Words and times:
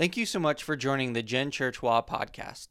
Thank 0.00 0.16
you 0.16 0.24
so 0.24 0.38
much 0.38 0.62
for 0.62 0.76
joining 0.76 1.12
the 1.12 1.22
Gen 1.22 1.50
Church 1.50 1.82
WA 1.82 2.00
podcast. 2.00 2.68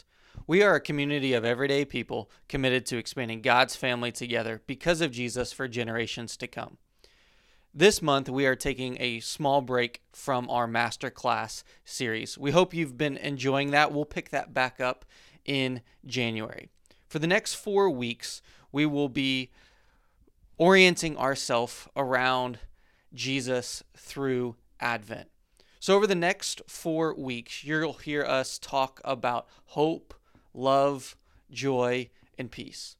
We 0.48 0.64
are 0.64 0.74
a 0.74 0.82
community 0.82 1.34
of 1.34 1.46
everyday 1.46 1.86
people 1.86 2.32
committed 2.48 2.88
to 2.88 2.98
expanding 2.98 3.44
God's 3.44 3.76
family 3.76 4.12
together 4.12 4.64
because 4.66 5.00
of 5.00 5.12
Jesus 5.12 5.54
for 5.54 5.68
generations 5.68 6.36
to 6.38 6.48
come. 6.48 6.80
This 7.72 8.02
month, 8.02 8.30
we 8.30 8.48
are 8.48 8.56
taking 8.56 8.98
a 9.00 9.20
small 9.20 9.62
break 9.62 10.02
from 10.12 10.50
our 10.50 10.68
masterclass 10.68 11.62
series. 11.86 12.36
We 12.36 12.50
hope 12.50 12.74
you've 12.74 12.98
been 12.98 13.18
enjoying 13.18 13.70
that. 13.70 13.94
We'll 13.94 14.06
pick 14.06 14.32
that 14.32 14.56
back 14.56 14.82
up 14.82 15.06
in 15.46 15.82
January. 16.08 16.70
For 17.10 17.20
the 17.20 17.28
next 17.28 17.54
four 17.54 17.92
weeks, 17.92 18.42
we 18.72 18.88
will 18.88 19.08
be 19.08 19.52
orienting 20.58 21.16
ourselves 21.16 21.88
around 21.96 22.58
Jesus 23.14 23.84
through 23.96 24.56
Advent. 24.80 25.30
So, 25.82 25.96
over 25.96 26.06
the 26.06 26.16
next 26.16 26.62
four 26.68 27.16
weeks, 27.16 27.64
you'll 27.64 27.94
hear 27.94 28.26
us 28.26 28.60
talk 28.60 29.00
about 29.06 29.48
hope, 29.68 30.14
love, 30.54 31.16
joy, 31.52 32.10
and 32.38 32.52
peace. 32.52 32.98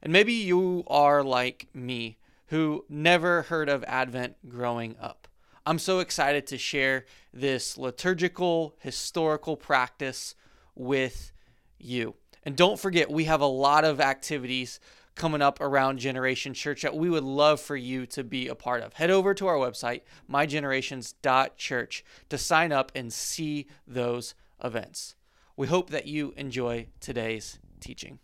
And 0.00 0.12
maybe 0.12 0.32
you 0.32 0.84
are 0.86 1.24
like 1.24 1.66
me, 1.74 2.18
who 2.48 2.84
never 2.88 3.42
heard 3.42 3.68
of 3.68 3.82
Advent 3.84 4.48
growing 4.48 4.94
up. 5.00 5.26
I'm 5.66 5.80
so 5.80 5.98
excited 5.98 6.46
to 6.48 6.58
share 6.58 7.04
this 7.32 7.76
liturgical, 7.76 8.76
historical 8.78 9.56
practice 9.56 10.36
with 10.76 11.32
you. 11.78 12.14
And 12.44 12.54
don't 12.54 12.78
forget, 12.78 13.10
we 13.10 13.24
have 13.24 13.40
a 13.40 13.46
lot 13.46 13.84
of 13.84 14.00
activities 14.00 14.78
coming 15.14 15.42
up 15.42 15.60
around 15.60 15.98
Generation 15.98 16.54
Church 16.54 16.82
that 16.82 16.96
we 16.96 17.08
would 17.08 17.24
love 17.24 17.60
for 17.60 17.76
you 17.76 18.06
to 18.06 18.24
be 18.24 18.48
a 18.48 18.54
part 18.54 18.82
of. 18.82 18.94
Head 18.94 19.10
over 19.10 19.34
to 19.34 19.46
our 19.46 19.56
website, 19.56 20.02
mygenerations.church, 20.30 22.04
to 22.28 22.38
sign 22.38 22.72
up 22.72 22.92
and 22.94 23.12
see 23.12 23.66
those 23.86 24.34
events. 24.62 25.14
We 25.56 25.66
hope 25.68 25.90
that 25.90 26.06
you 26.06 26.34
enjoy 26.36 26.88
today's 27.00 27.58
teaching. 27.80 28.18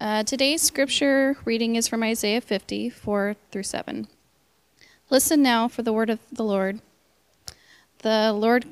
Uh, 0.00 0.22
today's 0.22 0.62
scripture 0.62 1.36
reading 1.44 1.76
is 1.76 1.88
from 1.88 2.02
Isaiah 2.02 2.40
50, 2.40 2.88
4 2.88 3.36
through 3.50 3.64
7. 3.64 4.06
Listen 5.10 5.42
now 5.42 5.68
for 5.68 5.82
the 5.82 5.92
word 5.92 6.08
of 6.08 6.20
the 6.30 6.44
Lord. 6.44 6.80
The 7.98 8.32
Lord 8.32 8.64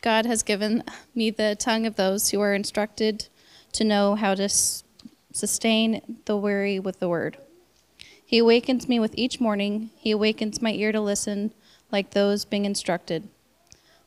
God 0.00 0.24
has 0.24 0.42
given 0.42 0.82
me 1.14 1.30
the 1.30 1.56
tongue 1.58 1.86
of 1.86 1.96
those 1.96 2.30
who 2.30 2.40
are 2.40 2.54
instructed 2.54 3.28
to 3.72 3.84
know 3.84 4.14
how 4.14 4.34
to 4.34 4.48
sustain 5.32 6.18
the 6.24 6.36
weary 6.36 6.78
with 6.78 7.00
the 7.00 7.08
word. 7.08 7.38
He 8.24 8.38
awakens 8.38 8.88
me 8.88 9.00
with 9.00 9.12
each 9.16 9.40
morning. 9.40 9.90
He 9.96 10.10
awakens 10.10 10.62
my 10.62 10.72
ear 10.72 10.92
to 10.92 11.00
listen 11.00 11.52
like 11.90 12.10
those 12.10 12.44
being 12.44 12.64
instructed. 12.64 13.28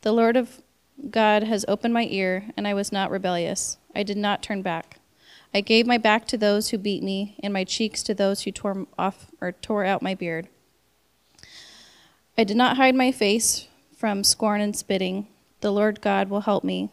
The 0.01 0.11
Lord 0.11 0.37
of 0.37 0.61
God 1.09 1.43
has 1.43 1.65
opened 1.67 1.93
my 1.93 2.07
ear, 2.09 2.45
and 2.55 2.67
I 2.67 2.73
was 2.73 2.91
not 2.91 3.11
rebellious. 3.11 3.77
I 3.95 4.03
did 4.03 4.17
not 4.17 4.41
turn 4.41 4.61
back. 4.61 4.99
I 5.53 5.61
gave 5.61 5.85
my 5.85 5.97
back 5.97 6.25
to 6.27 6.37
those 6.37 6.69
who 6.69 6.77
beat 6.77 7.03
me, 7.03 7.35
and 7.43 7.53
my 7.53 7.63
cheeks 7.63 8.01
to 8.03 8.13
those 8.13 8.41
who 8.43 8.51
tore 8.51 8.87
off 8.97 9.27
or 9.41 9.51
tore 9.51 9.85
out 9.85 10.01
my 10.01 10.15
beard. 10.15 10.47
I 12.37 12.43
did 12.43 12.57
not 12.57 12.77
hide 12.77 12.95
my 12.95 13.11
face 13.11 13.67
from 13.95 14.23
scorn 14.23 14.61
and 14.61 14.75
spitting. 14.75 15.27
The 15.61 15.71
Lord 15.71 16.01
God 16.01 16.29
will 16.29 16.41
help 16.41 16.63
me. 16.63 16.89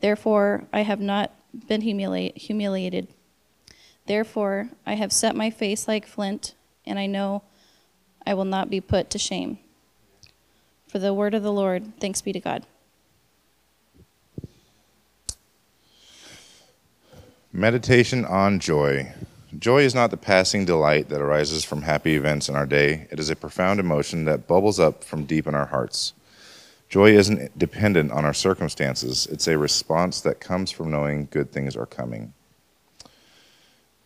Therefore, 0.00 0.64
I 0.72 0.80
have 0.82 1.00
not 1.00 1.32
been 1.66 1.80
humili- 1.80 2.36
humiliated. 2.36 3.08
Therefore, 4.06 4.70
I 4.86 4.94
have 4.94 5.12
set 5.12 5.34
my 5.34 5.50
face 5.50 5.88
like 5.88 6.06
flint, 6.06 6.54
and 6.84 6.98
I 6.98 7.06
know 7.06 7.42
I 8.26 8.34
will 8.34 8.44
not 8.44 8.70
be 8.70 8.80
put 8.80 9.10
to 9.10 9.18
shame. 9.18 9.58
For 10.88 10.98
the 10.98 11.12
word 11.12 11.34
of 11.34 11.42
the 11.42 11.52
Lord, 11.52 11.98
thanks 12.00 12.22
be 12.22 12.32
to 12.32 12.40
God. 12.40 12.64
Meditation 17.52 18.24
on 18.24 18.60
joy. 18.60 19.12
Joy 19.58 19.82
is 19.82 19.94
not 19.94 20.10
the 20.10 20.16
passing 20.16 20.64
delight 20.64 21.08
that 21.08 21.20
arises 21.20 21.64
from 21.64 21.82
happy 21.82 22.14
events 22.14 22.48
in 22.48 22.54
our 22.54 22.66
day. 22.66 23.08
It 23.10 23.18
is 23.18 23.30
a 23.30 23.36
profound 23.36 23.80
emotion 23.80 24.26
that 24.26 24.46
bubbles 24.46 24.78
up 24.78 25.02
from 25.02 25.24
deep 25.24 25.46
in 25.46 25.54
our 25.54 25.66
hearts. 25.66 26.12
Joy 26.88 27.12
isn't 27.12 27.58
dependent 27.58 28.12
on 28.12 28.24
our 28.24 28.34
circumstances, 28.34 29.26
it's 29.30 29.48
a 29.48 29.58
response 29.58 30.20
that 30.20 30.38
comes 30.38 30.70
from 30.70 30.90
knowing 30.90 31.28
good 31.30 31.50
things 31.50 31.76
are 31.76 31.86
coming. 31.86 32.32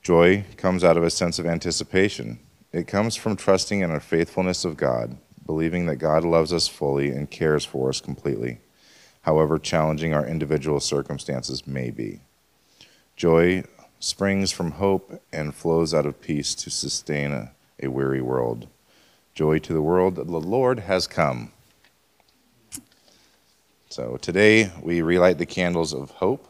Joy 0.03 0.47
comes 0.57 0.83
out 0.83 0.97
of 0.97 1.03
a 1.03 1.11
sense 1.11 1.39
of 1.39 1.47
anticipation. 1.47 2.39
It 2.73 2.87
comes 2.87 3.17
from 3.17 3.37
trusting 3.37 3.81
in 3.81 3.93
the 3.93 4.01
faithfulness 4.01 4.65
of 4.65 4.79
God, 4.79 5.19
believing 5.45 5.87
that 5.87 5.97
God 5.97 6.25
loves 6.25 6.53
us 6.53 6.69
fully 6.69 7.11
and 7.11 7.31
cares 7.31 7.67
for 7.67 7.91
us 7.91 8.01
completely, 8.01 8.61
however 9.23 9.59
challenging 9.59 10.15
our 10.15 10.27
individual 10.27 10.81
circumstances 10.81 11.67
may 11.67 11.91
be. 11.91 12.21
Joy 13.15 13.65
springs 13.99 14.51
from 14.51 14.73
hope 14.73 15.23
and 15.33 15.55
flows 15.55 15.93
out 15.93 16.07
of 16.07 16.23
peace 16.23 16.55
to 16.55 16.71
sustain 16.71 17.33
a, 17.33 17.53
a 17.83 17.89
weary 17.89 18.23
world. 18.23 18.69
Joy 19.35 19.59
to 19.59 19.75
the 19.75 19.83
world, 19.83 20.17
the 20.17 20.25
Lord 20.25 20.81
has 20.81 21.07
come. 21.07 21.53
So 23.91 24.17
today 24.17 24.73
we 24.83 25.03
relight 25.03 25.37
the 25.37 25.47
candles 25.47 25.93
of 25.93 26.13
hope 26.13 26.50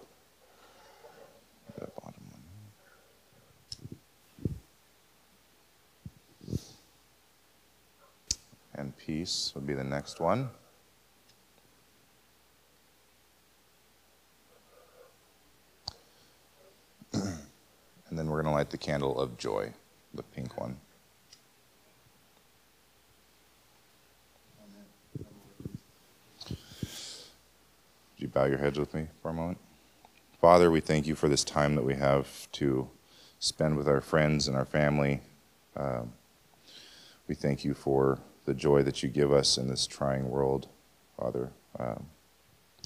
peace 9.11 9.51
would 9.57 9.67
be 9.67 9.75
the 9.75 9.83
next 9.83 10.21
one. 10.21 10.49
and 17.13 17.41
then 18.13 18.29
we're 18.29 18.41
going 18.41 18.45
to 18.45 18.57
light 18.57 18.71
the 18.71 18.79
candle 18.79 19.19
of 19.19 19.37
joy, 19.37 19.73
the 20.15 20.23
pink 20.23 20.57
one. 20.57 20.77
Would 26.49 26.59
you 28.17 28.29
bow 28.29 28.45
your 28.45 28.59
heads 28.59 28.79
with 28.79 28.95
me 28.95 29.09
for 29.23 29.31
a 29.31 29.35
moment? 29.35 29.59
Father, 30.41 30.71
we 30.71 30.79
thank 30.79 31.09
you 31.09 31.17
for 31.17 31.29
this 31.29 31.43
time 31.43 31.75
that 31.75 31.83
we 31.83 31.97
have 31.97 32.49
to 32.53 32.89
spend 33.41 33.77
with 33.77 33.89
our 33.89 34.01
friends 34.01 34.47
and 34.47 34.57
our 34.57 34.65
family. 34.65 35.21
Um, 35.75 36.13
we 37.27 37.35
thank 37.35 37.65
you 37.65 37.75
for 37.75 38.21
the 38.45 38.55
joy 38.55 38.83
that 38.83 39.03
you 39.03 39.09
give 39.09 39.33
us 39.33 39.59
in 39.59 39.69
this 39.69 39.87
trying 39.87 40.29
world, 40.29 40.69
Father. 41.19 41.51
Um, 41.79 42.07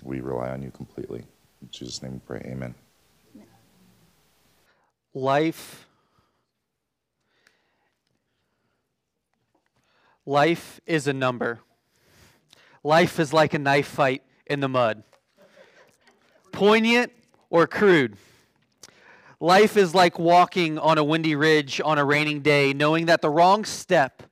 we 0.03 0.21
rely 0.21 0.51
on 0.51 0.63
you 0.63 0.71
completely. 0.71 1.25
In 1.63 1.71
Jesus' 1.71 2.03
name 2.03 2.13
we 2.15 2.19
pray. 2.19 2.43
Amen. 2.45 2.75
Life. 5.15 5.87
Life 10.27 10.81
is 10.87 11.07
a 11.07 11.13
number. 11.13 11.61
Life 12.83 13.19
is 13.19 13.33
like 13.33 13.55
a 13.55 13.59
knife 13.59 13.87
fight 13.87 14.23
in 14.47 14.61
the 14.61 14.69
mud. 14.69 15.03
Poignant 16.53 17.13
or 17.51 17.67
crude. 17.67 18.17
Life 19.41 19.77
is 19.77 19.95
like 19.95 20.19
walking 20.19 20.79
on 20.79 20.99
a 20.99 21.05
windy 21.05 21.35
ridge 21.35 21.81
on 21.85 21.99
a 21.99 22.05
raining 22.05 22.41
day, 22.41 22.73
knowing 22.73 23.07
that 23.07 23.21
the 23.21 23.31
wrong 23.31 23.65
step 23.65 24.23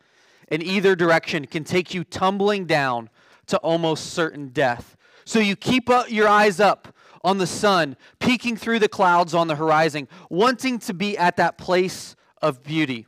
in 0.52 0.62
either 0.62 0.94
direction 0.94 1.46
can 1.46 1.64
take 1.64 1.94
you 1.94 2.04
tumbling 2.04 2.66
down 2.66 3.08
to 3.46 3.56
almost 3.58 4.12
certain 4.12 4.48
death. 4.48 4.98
So 5.24 5.38
you 5.38 5.56
keep 5.56 5.88
your 6.08 6.28
eyes 6.28 6.60
up 6.60 6.94
on 7.24 7.38
the 7.38 7.46
sun, 7.46 7.96
peeking 8.18 8.58
through 8.58 8.78
the 8.78 8.88
clouds 8.88 9.32
on 9.32 9.48
the 9.48 9.56
horizon, 9.56 10.08
wanting 10.28 10.78
to 10.80 10.92
be 10.92 11.16
at 11.16 11.38
that 11.38 11.56
place 11.56 12.14
of 12.42 12.62
beauty. 12.62 13.06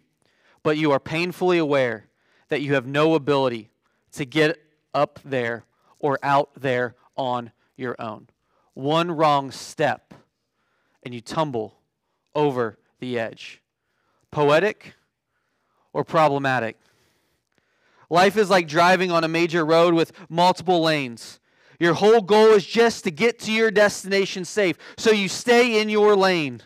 But 0.62 0.78
you 0.78 0.90
are 0.92 0.98
painfully 0.98 1.58
aware 1.58 2.06
that 2.48 2.62
you 2.62 2.72
have 2.74 2.86
no 2.86 3.14
ability 3.14 3.68
to 4.12 4.24
get 4.24 4.58
up 4.94 5.20
there 5.22 5.64
or 5.98 6.18
out 6.22 6.50
there 6.56 6.94
on 7.14 7.52
your 7.76 7.94
own. 7.98 8.28
One 8.72 9.10
wrong 9.10 9.50
step, 9.50 10.14
and 11.02 11.12
you 11.12 11.20
tumble 11.20 11.76
over 12.34 12.78
the 13.00 13.18
edge. 13.18 13.60
Poetic 14.30 14.94
or 15.92 16.04
problematic? 16.04 16.78
Life 18.10 18.36
is 18.36 18.50
like 18.50 18.68
driving 18.68 19.10
on 19.10 19.24
a 19.24 19.28
major 19.28 19.64
road 19.64 19.94
with 19.94 20.12
multiple 20.28 20.82
lanes. 20.82 21.40
Your 21.80 21.94
whole 21.94 22.20
goal 22.20 22.48
is 22.48 22.64
just 22.64 23.04
to 23.04 23.10
get 23.10 23.38
to 23.40 23.52
your 23.52 23.70
destination 23.70 24.44
safe, 24.44 24.76
so 24.96 25.10
you 25.10 25.28
stay 25.28 25.80
in 25.80 25.88
your 25.88 26.14
lane, 26.14 26.62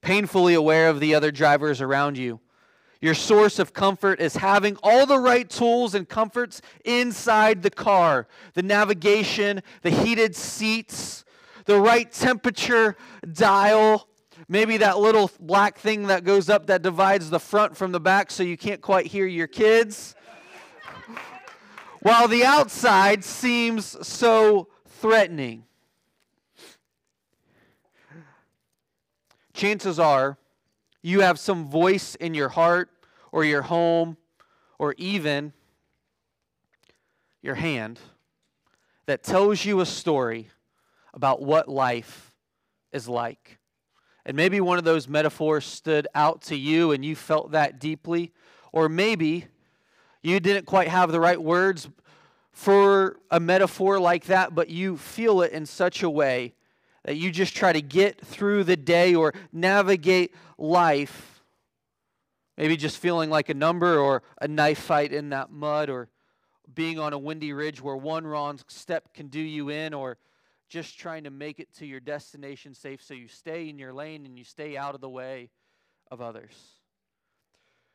painfully 0.00 0.54
aware 0.54 0.88
of 0.88 1.00
the 1.00 1.14
other 1.14 1.30
drivers 1.30 1.80
around 1.80 2.18
you. 2.18 2.40
Your 3.00 3.14
source 3.14 3.58
of 3.58 3.72
comfort 3.72 4.20
is 4.20 4.36
having 4.36 4.76
all 4.82 5.06
the 5.06 5.18
right 5.18 5.48
tools 5.48 5.94
and 5.94 6.08
comforts 6.08 6.60
inside 6.84 7.62
the 7.62 7.70
car 7.70 8.28
the 8.54 8.62
navigation, 8.62 9.62
the 9.82 9.90
heated 9.90 10.36
seats, 10.36 11.24
the 11.64 11.80
right 11.80 12.10
temperature 12.10 12.96
dial, 13.32 14.08
maybe 14.48 14.76
that 14.76 14.98
little 14.98 15.30
black 15.40 15.78
thing 15.78 16.08
that 16.08 16.24
goes 16.24 16.48
up 16.48 16.66
that 16.66 16.82
divides 16.82 17.30
the 17.30 17.40
front 17.40 17.76
from 17.76 17.90
the 17.92 18.00
back 18.00 18.30
so 18.30 18.42
you 18.42 18.56
can't 18.56 18.80
quite 18.80 19.06
hear 19.06 19.26
your 19.26 19.46
kids 19.46 20.14
while 22.02 22.26
the 22.26 22.44
outside 22.44 23.24
seems 23.24 23.96
so 24.06 24.68
threatening. 24.86 25.64
Chances 29.54 29.98
are 29.98 30.36
you 31.02 31.20
have 31.20 31.38
some 31.38 31.66
voice 31.66 32.14
in 32.16 32.34
your 32.34 32.48
heart 32.48 32.90
or 33.30 33.44
your 33.44 33.62
home 33.62 34.16
or 34.78 34.94
even 34.98 35.52
your 37.40 37.54
hand 37.54 37.98
that 39.06 39.22
tells 39.22 39.64
you 39.64 39.80
a 39.80 39.86
story 39.86 40.48
about 41.14 41.42
what 41.42 41.68
life 41.68 42.32
is 42.92 43.08
like. 43.08 43.58
And 44.24 44.36
maybe 44.36 44.60
one 44.60 44.78
of 44.78 44.84
those 44.84 45.08
metaphors 45.08 45.64
stood 45.64 46.06
out 46.14 46.42
to 46.42 46.56
you 46.56 46.92
and 46.92 47.04
you 47.04 47.16
felt 47.16 47.52
that 47.52 47.80
deeply. 47.80 48.32
Or 48.72 48.88
maybe 48.88 49.46
you 50.22 50.40
didn't 50.40 50.66
quite 50.66 50.88
have 50.88 51.10
the 51.10 51.20
right 51.20 51.40
words 51.40 51.88
for 52.52 53.18
a 53.30 53.40
metaphor 53.40 53.98
like 53.98 54.26
that, 54.26 54.54
but 54.54 54.68
you 54.68 54.96
feel 54.96 55.42
it 55.42 55.52
in 55.52 55.66
such 55.66 56.02
a 56.02 56.10
way 56.10 56.54
that 57.04 57.16
you 57.16 57.30
just 57.30 57.56
try 57.56 57.72
to 57.72 57.82
get 57.82 58.20
through 58.20 58.64
the 58.64 58.76
day 58.76 59.14
or 59.14 59.32
navigate 59.52 60.34
life. 60.58 61.42
Maybe 62.56 62.76
just 62.76 62.98
feeling 62.98 63.30
like 63.30 63.48
a 63.48 63.54
number 63.54 63.98
or 63.98 64.22
a 64.40 64.46
knife 64.46 64.78
fight 64.78 65.12
in 65.12 65.30
that 65.30 65.50
mud 65.50 65.90
or 65.90 66.08
being 66.72 66.98
on 66.98 67.12
a 67.12 67.18
windy 67.18 67.52
ridge 67.52 67.82
where 67.82 67.96
one 67.96 68.26
wrong 68.26 68.60
step 68.68 69.12
can 69.14 69.28
do 69.28 69.40
you 69.40 69.70
in 69.70 69.94
or 69.94 70.18
just 70.68 70.98
trying 70.98 71.24
to 71.24 71.30
make 71.30 71.58
it 71.58 71.72
to 71.74 71.86
your 71.86 72.00
destination 72.00 72.74
safe 72.74 73.02
so 73.02 73.14
you 73.14 73.28
stay 73.28 73.68
in 73.68 73.78
your 73.78 73.92
lane 73.92 74.24
and 74.24 74.38
you 74.38 74.44
stay 74.44 74.76
out 74.76 74.94
of 74.94 75.00
the 75.00 75.08
way 75.08 75.50
of 76.10 76.20
others. 76.20 76.81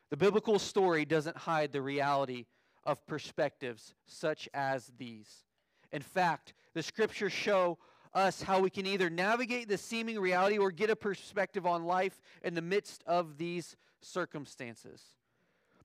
The 0.09 0.17
biblical 0.17 0.59
story 0.59 1.05
doesn't 1.05 1.37
hide 1.37 1.71
the 1.71 1.81
reality 1.81 2.45
of 2.85 3.05
perspectives 3.07 3.93
such 4.05 4.47
as 4.53 4.91
these. 4.97 5.43
In 5.91 6.01
fact, 6.01 6.53
the 6.73 6.83
scriptures 6.83 7.33
show 7.33 7.77
us 8.13 8.41
how 8.41 8.59
we 8.59 8.69
can 8.69 8.85
either 8.85 9.09
navigate 9.09 9.67
the 9.67 9.77
seeming 9.77 10.19
reality 10.19 10.57
or 10.57 10.71
get 10.71 10.89
a 10.89 10.95
perspective 10.95 11.65
on 11.65 11.85
life 11.85 12.19
in 12.43 12.53
the 12.53 12.61
midst 12.61 13.03
of 13.05 13.37
these 13.37 13.75
circumstances. 14.01 15.01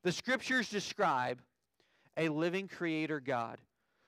The 0.02 0.12
scriptures 0.12 0.68
describe 0.68 1.40
a 2.16 2.28
living 2.28 2.68
creator 2.68 3.20
God 3.20 3.58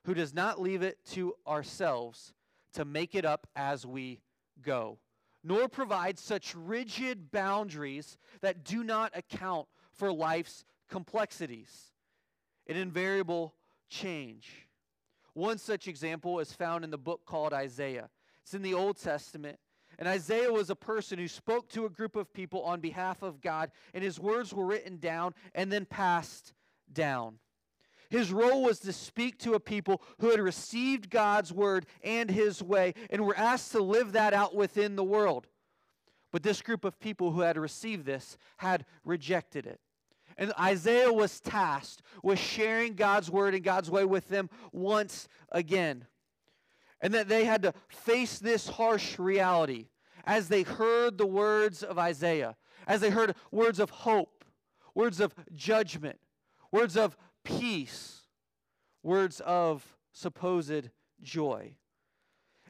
who 0.04 0.14
does 0.14 0.34
not 0.34 0.60
leave 0.60 0.82
it 0.82 0.98
to 1.12 1.34
ourselves 1.46 2.34
to 2.74 2.84
make 2.84 3.14
it 3.14 3.24
up 3.24 3.46
as 3.56 3.86
we 3.86 4.20
go, 4.62 4.98
nor 5.42 5.68
provide 5.68 6.18
such 6.18 6.54
rigid 6.54 7.30
boundaries 7.30 8.16
that 8.40 8.64
do 8.64 8.84
not 8.84 9.16
account 9.16 9.66
for 9.94 10.12
life's 10.12 10.64
complexities 10.88 11.92
and 12.66 12.76
invariable 12.78 13.54
change. 13.88 14.68
One 15.34 15.58
such 15.58 15.88
example 15.88 16.38
is 16.40 16.52
found 16.52 16.84
in 16.84 16.90
the 16.90 16.98
book 16.98 17.22
called 17.26 17.52
Isaiah. 17.52 18.10
It's 18.42 18.54
in 18.54 18.62
the 18.62 18.74
Old 18.74 19.00
Testament. 19.00 19.58
And 19.98 20.08
Isaiah 20.08 20.52
was 20.52 20.70
a 20.70 20.76
person 20.76 21.18
who 21.18 21.28
spoke 21.28 21.68
to 21.70 21.86
a 21.86 21.90
group 21.90 22.16
of 22.16 22.32
people 22.32 22.62
on 22.62 22.80
behalf 22.80 23.22
of 23.22 23.40
God, 23.40 23.70
and 23.92 24.02
his 24.02 24.18
words 24.18 24.52
were 24.52 24.66
written 24.66 24.98
down 24.98 25.34
and 25.54 25.70
then 25.70 25.84
passed 25.84 26.52
down. 26.92 27.38
His 28.10 28.32
role 28.32 28.62
was 28.62 28.80
to 28.80 28.92
speak 28.92 29.38
to 29.40 29.54
a 29.54 29.60
people 29.60 30.02
who 30.20 30.30
had 30.30 30.40
received 30.40 31.10
God's 31.10 31.52
word 31.52 31.86
and 32.02 32.30
his 32.30 32.62
way 32.62 32.94
and 33.10 33.24
were 33.24 33.36
asked 33.36 33.72
to 33.72 33.82
live 33.82 34.12
that 34.12 34.34
out 34.34 34.54
within 34.54 34.94
the 34.94 35.04
world. 35.04 35.46
But 36.30 36.42
this 36.42 36.62
group 36.62 36.84
of 36.84 37.00
people 37.00 37.32
who 37.32 37.40
had 37.40 37.56
received 37.56 38.04
this 38.04 38.36
had 38.58 38.84
rejected 39.04 39.66
it. 39.66 39.80
And 40.36 40.52
Isaiah 40.58 41.12
was 41.12 41.40
tasked 41.40 42.02
with 42.22 42.38
sharing 42.38 42.94
God's 42.94 43.30
word 43.30 43.54
and 43.54 43.62
God's 43.62 43.90
way 43.90 44.04
with 44.04 44.28
them 44.28 44.50
once 44.72 45.28
again. 45.52 46.06
And 47.00 47.14
that 47.14 47.28
they 47.28 47.44
had 47.44 47.62
to 47.62 47.74
face 47.88 48.38
this 48.38 48.68
harsh 48.68 49.18
reality 49.18 49.88
as 50.24 50.48
they 50.48 50.62
heard 50.62 51.18
the 51.18 51.26
words 51.26 51.82
of 51.82 51.98
Isaiah, 51.98 52.56
as 52.86 53.00
they 53.00 53.10
heard 53.10 53.36
words 53.50 53.78
of 53.78 53.90
hope, 53.90 54.44
words 54.94 55.20
of 55.20 55.34
judgment, 55.54 56.18
words 56.70 56.96
of 56.96 57.16
peace, 57.44 58.22
words 59.02 59.40
of 59.40 59.96
supposed 60.12 60.88
joy. 61.22 61.74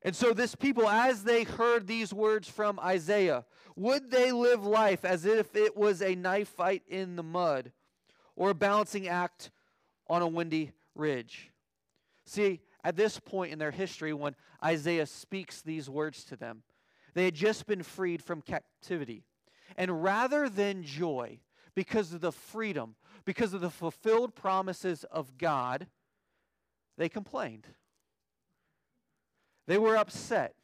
And 0.05 0.15
so, 0.15 0.35
this 0.35 0.55
people, 0.55 0.87
as 0.87 1.25
they 1.25 1.45
heard 1.45 1.87
these 1.87 2.13
words 2.13 2.47
from 2.47 2.79
Isaiah, 2.79 3.47
would 3.75 4.11
they 4.11 4.33
live 4.33 4.65
life 4.65 5.05
as 5.05 5.25
if 5.25 5.57
it 5.57 5.77
was 5.77 6.03
a 6.03 6.15
knife 6.15 6.49
fight 6.49 6.83
in 6.87 7.17
the 7.17 7.23
mud 7.23 7.73
or 8.37 8.51
a 8.51 8.55
balancing 8.55 9.09
act 9.09 9.51
on 10.07 10.21
a 10.21 10.29
windy 10.29 10.73
ridge? 10.95 11.51
See, 12.27 12.61
at 12.85 12.97
this 12.97 13.19
point 13.19 13.53
in 13.53 13.59
their 13.59 13.71
history, 13.71 14.13
when 14.13 14.37
Isaiah 14.63 15.07
speaks 15.07 15.63
these 15.63 15.89
words 15.89 16.23
to 16.25 16.37
them, 16.37 16.63
they 17.15 17.25
had 17.25 17.35
just 17.35 17.67
been 17.67 17.83
freed 17.83 18.23
from 18.23 18.43
captivity. 18.43 19.25
And 19.77 20.03
rather 20.03 20.51
than 20.51 20.83
joy, 20.83 21.41
because 21.75 22.13
of 22.13 22.21
the 22.21 22.33
freedom, 22.33 22.95
because 23.25 23.55
of 23.55 23.63
the 23.63 23.71
fulfilled 23.71 24.35
promises 24.35 25.05
of 25.05 25.39
God, 25.39 25.87
they 26.99 27.09
complained. 27.09 27.67
They 29.67 29.79
were 29.79 29.97
upset. 29.97 30.55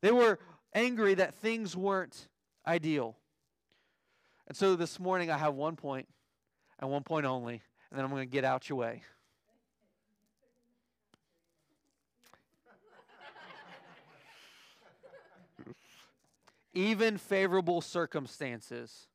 They 0.00 0.10
were 0.10 0.38
angry 0.74 1.14
that 1.14 1.34
things 1.34 1.76
weren't 1.76 2.28
ideal. 2.66 3.16
And 4.46 4.56
so 4.56 4.76
this 4.76 4.98
morning 4.98 5.30
I 5.30 5.38
have 5.38 5.54
one 5.54 5.76
point 5.76 6.08
and 6.78 6.90
one 6.90 7.02
point 7.02 7.26
only, 7.26 7.62
and 7.90 7.98
then 7.98 8.04
I'm 8.04 8.10
going 8.10 8.26
to 8.26 8.32
get 8.32 8.44
out 8.44 8.68
your 8.68 8.78
way. 8.78 9.02
Even 16.74 17.18
favorable 17.18 17.80
circumstances 17.80 19.06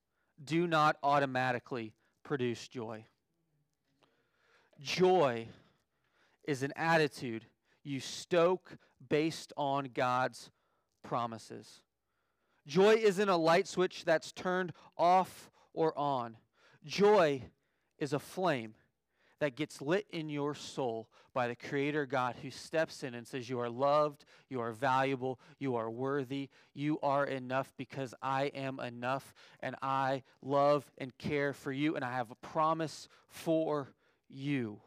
do 0.41 0.65
not 0.65 0.95
automatically 1.03 1.94
produce 2.23 2.67
joy. 2.67 3.05
Joy 4.79 5.47
is 6.45 6.63
an 6.63 6.71
attitude 6.77 7.45
you 7.83 8.00
stoke 8.00 8.77
based 9.07 9.54
on 9.57 9.90
God's 9.94 10.50
promises. 11.04 11.81
Joy 12.68 12.96
isn't 12.96 13.30
a 13.30 13.38
light 13.38 13.68
switch 13.68 14.06
that's 14.06 14.31
turned 14.31 14.74
off 14.98 15.50
or 15.74 15.98
on. 15.98 16.38
Joy 16.86 17.44
is 17.98 18.13
a 18.13 18.19
flame 18.19 18.75
that 19.40 19.56
gets 19.56 19.81
lit 19.81 20.06
in 20.12 20.30
your 20.30 20.54
soul 20.54 21.07
by 21.34 21.48
the 21.48 21.56
Creator 21.56 22.06
God 22.06 22.36
who 22.42 22.51
steps 22.51 23.04
in 23.04 23.13
and 23.16 23.25
says, 23.25 23.50
You 23.50 23.60
are 23.60 23.69
loved, 23.69 24.25
you 24.50 24.60
are 24.60 24.72
valuable, 24.72 25.39
you 25.60 25.75
are 25.75 25.89
worthy, 25.89 26.50
you 26.74 27.00
are 27.01 27.25
enough 27.25 27.74
because 27.77 28.13
I 28.22 28.46
am 28.48 28.79
enough, 28.79 29.34
and 29.62 29.75
I 29.82 30.24
love 30.41 30.91
and 30.98 31.18
care 31.18 31.53
for 31.53 31.72
you, 31.72 31.96
and 31.96 32.03
I 32.03 32.12
have 32.12 32.32
a 32.32 32.36
promise 32.36 33.08
for 33.27 33.94
you. 34.29 34.82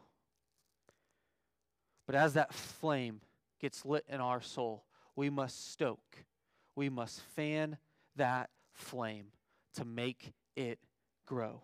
But 2.05 2.15
as 2.15 2.33
that 2.33 2.53
flame 2.53 3.21
gets 3.63 3.85
lit 3.85 4.03
in 4.09 4.19
our 4.19 4.41
soul, 4.41 4.83
we 5.15 5.29
must 5.29 5.71
stoke, 5.71 6.25
we 6.75 6.89
must 6.89 7.21
fan 7.21 7.77
that 8.17 8.49
flame 8.73 9.27
to 9.73 9.85
make 9.85 10.33
it 10.57 10.79
grow. 11.25 11.61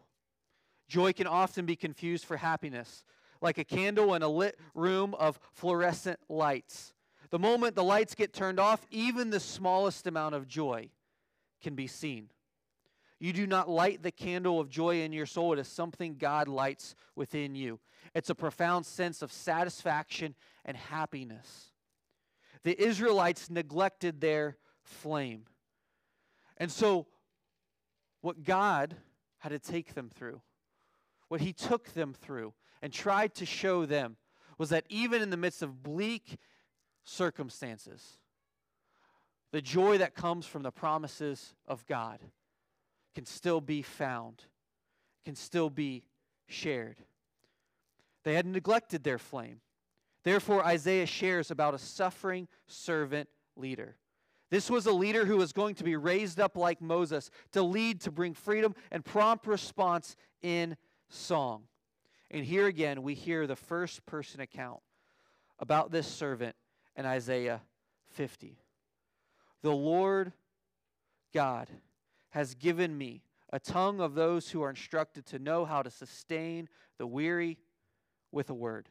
Joy 0.88 1.12
can 1.12 1.28
often 1.28 1.66
be 1.66 1.76
confused 1.76 2.24
for 2.24 2.38
happiness, 2.38 3.04
like 3.42 3.58
a 3.58 3.66
candle 3.66 4.14
in 4.16 4.22
a 4.24 4.30
lit 4.30 4.58
room 4.74 5.14
of 5.16 5.42
fluorescent 5.52 6.22
lights. 6.30 6.94
The 7.32 7.40
moment 7.40 7.76
the 7.76 7.84
lights 7.84 8.16
get 8.16 8.32
turned 8.32 8.62
off, 8.62 8.88
even 8.90 9.30
the 9.30 9.42
smallest 9.42 10.08
amount 10.08 10.36
of 10.36 10.48
joy 10.48 10.92
can 11.62 11.76
be 11.76 11.88
seen. 11.88 12.30
You 13.20 13.34
do 13.34 13.46
not 13.46 13.70
light 13.70 14.04
the 14.04 14.12
candle 14.12 14.62
of 14.62 14.70
joy 14.70 15.02
in 15.02 15.12
your 15.12 15.26
soul, 15.26 15.52
it 15.52 15.60
is 15.60 15.68
something 15.68 16.16
God 16.16 16.48
lights 16.48 16.96
within 17.18 17.56
you. 17.56 17.82
It's 18.16 18.30
a 18.30 18.36
profound 18.36 18.86
sense 18.86 19.22
of 19.22 19.34
satisfaction 19.34 20.34
and 20.64 20.78
happiness. 20.78 21.69
The 22.64 22.82
Israelites 22.82 23.50
neglected 23.50 24.22
their 24.22 24.58
flame. 24.84 25.46
And 26.58 26.72
so, 26.72 27.08
what 28.22 28.44
God 28.44 28.96
had 29.38 29.50
to 29.50 29.60
take 29.60 29.94
them 29.94 30.10
through 30.10 30.42
what 31.30 31.42
he 31.42 31.54
took 31.54 31.94
them 31.94 32.14
through 32.14 32.54
and 32.82 32.92
tried 32.92 33.34
to 33.36 33.46
show 33.46 33.86
them 33.86 34.18
was 34.58 34.70
that 34.70 34.84
even 34.90 35.22
in 35.22 35.30
the 35.30 35.38
midst 35.38 35.62
of 35.62 35.82
bleak 35.82 36.38
circumstances, 37.06 38.18
the 39.52 39.62
joy 39.62 39.98
that 40.00 40.16
comes 40.16 40.46
from 40.46 40.64
the 40.64 40.72
promises 40.72 41.54
of 41.68 41.86
God 41.86 42.20
can 43.16 43.26
still 43.26 43.62
be 43.62 43.82
found, 43.82 44.44
can 45.24 45.36
still 45.36 45.70
be 45.70 46.04
shared. 46.48 46.98
They 48.24 48.34
had 48.34 48.46
neglected 48.46 49.04
their 49.04 49.18
flame. 49.18 49.62
Therefore, 50.24 50.66
Isaiah 50.66 51.06
shares 51.06 51.52
about 51.52 51.74
a 51.74 51.80
suffering 51.80 52.48
servant 52.68 53.30
leader. 53.56 53.96
This 54.50 54.70
was 54.70 54.86
a 54.86 54.92
leader 54.92 55.26
who 55.26 55.38
was 55.38 55.54
going 55.54 55.76
to 55.76 55.84
be 55.84 55.96
raised 55.96 56.40
up 56.40 56.58
like 56.58 56.82
Moses 56.82 57.30
to 57.52 57.62
lead, 57.62 58.02
to 58.02 58.12
bring 58.12 58.34
freedom 58.34 58.74
and 58.92 59.06
prompt 59.06 59.46
response 59.46 60.16
in 60.42 60.76
song. 61.08 61.64
And 62.32 62.44
here 62.44 62.68
again, 62.68 63.04
we 63.04 63.14
hear 63.14 63.48
the 63.48 63.56
first 63.56 64.06
person 64.06 64.42
account 64.42 64.82
about 65.60 65.92
this 65.92 66.08
servant 66.08 66.56
in 66.96 67.06
Isaiah 67.06 67.62
50. 68.12 68.58
The 69.62 69.72
Lord 69.72 70.34
God 71.34 71.70
has 72.30 72.56
given 72.56 72.98
me 72.98 73.24
a 73.52 73.60
tongue 73.60 74.00
of 74.00 74.16
those 74.16 74.50
who 74.50 74.62
are 74.62 74.70
instructed 74.70 75.26
to 75.28 75.40
know 75.40 75.66
how 75.66 75.82
to 75.82 75.90
sustain 75.90 76.70
the 76.98 77.08
weary 77.08 77.58
with 78.32 78.50
a 78.50 78.54
word. 78.54 78.90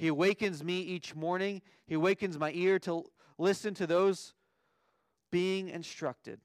He 0.00 0.08
awakens 0.08 0.64
me 0.64 0.80
each 0.80 1.14
morning. 1.14 1.60
He 1.86 1.92
awakens 1.92 2.38
my 2.38 2.52
ear 2.52 2.78
to 2.80 3.04
listen 3.36 3.74
to 3.74 3.86
those 3.86 4.32
being 5.30 5.68
instructed. 5.68 6.40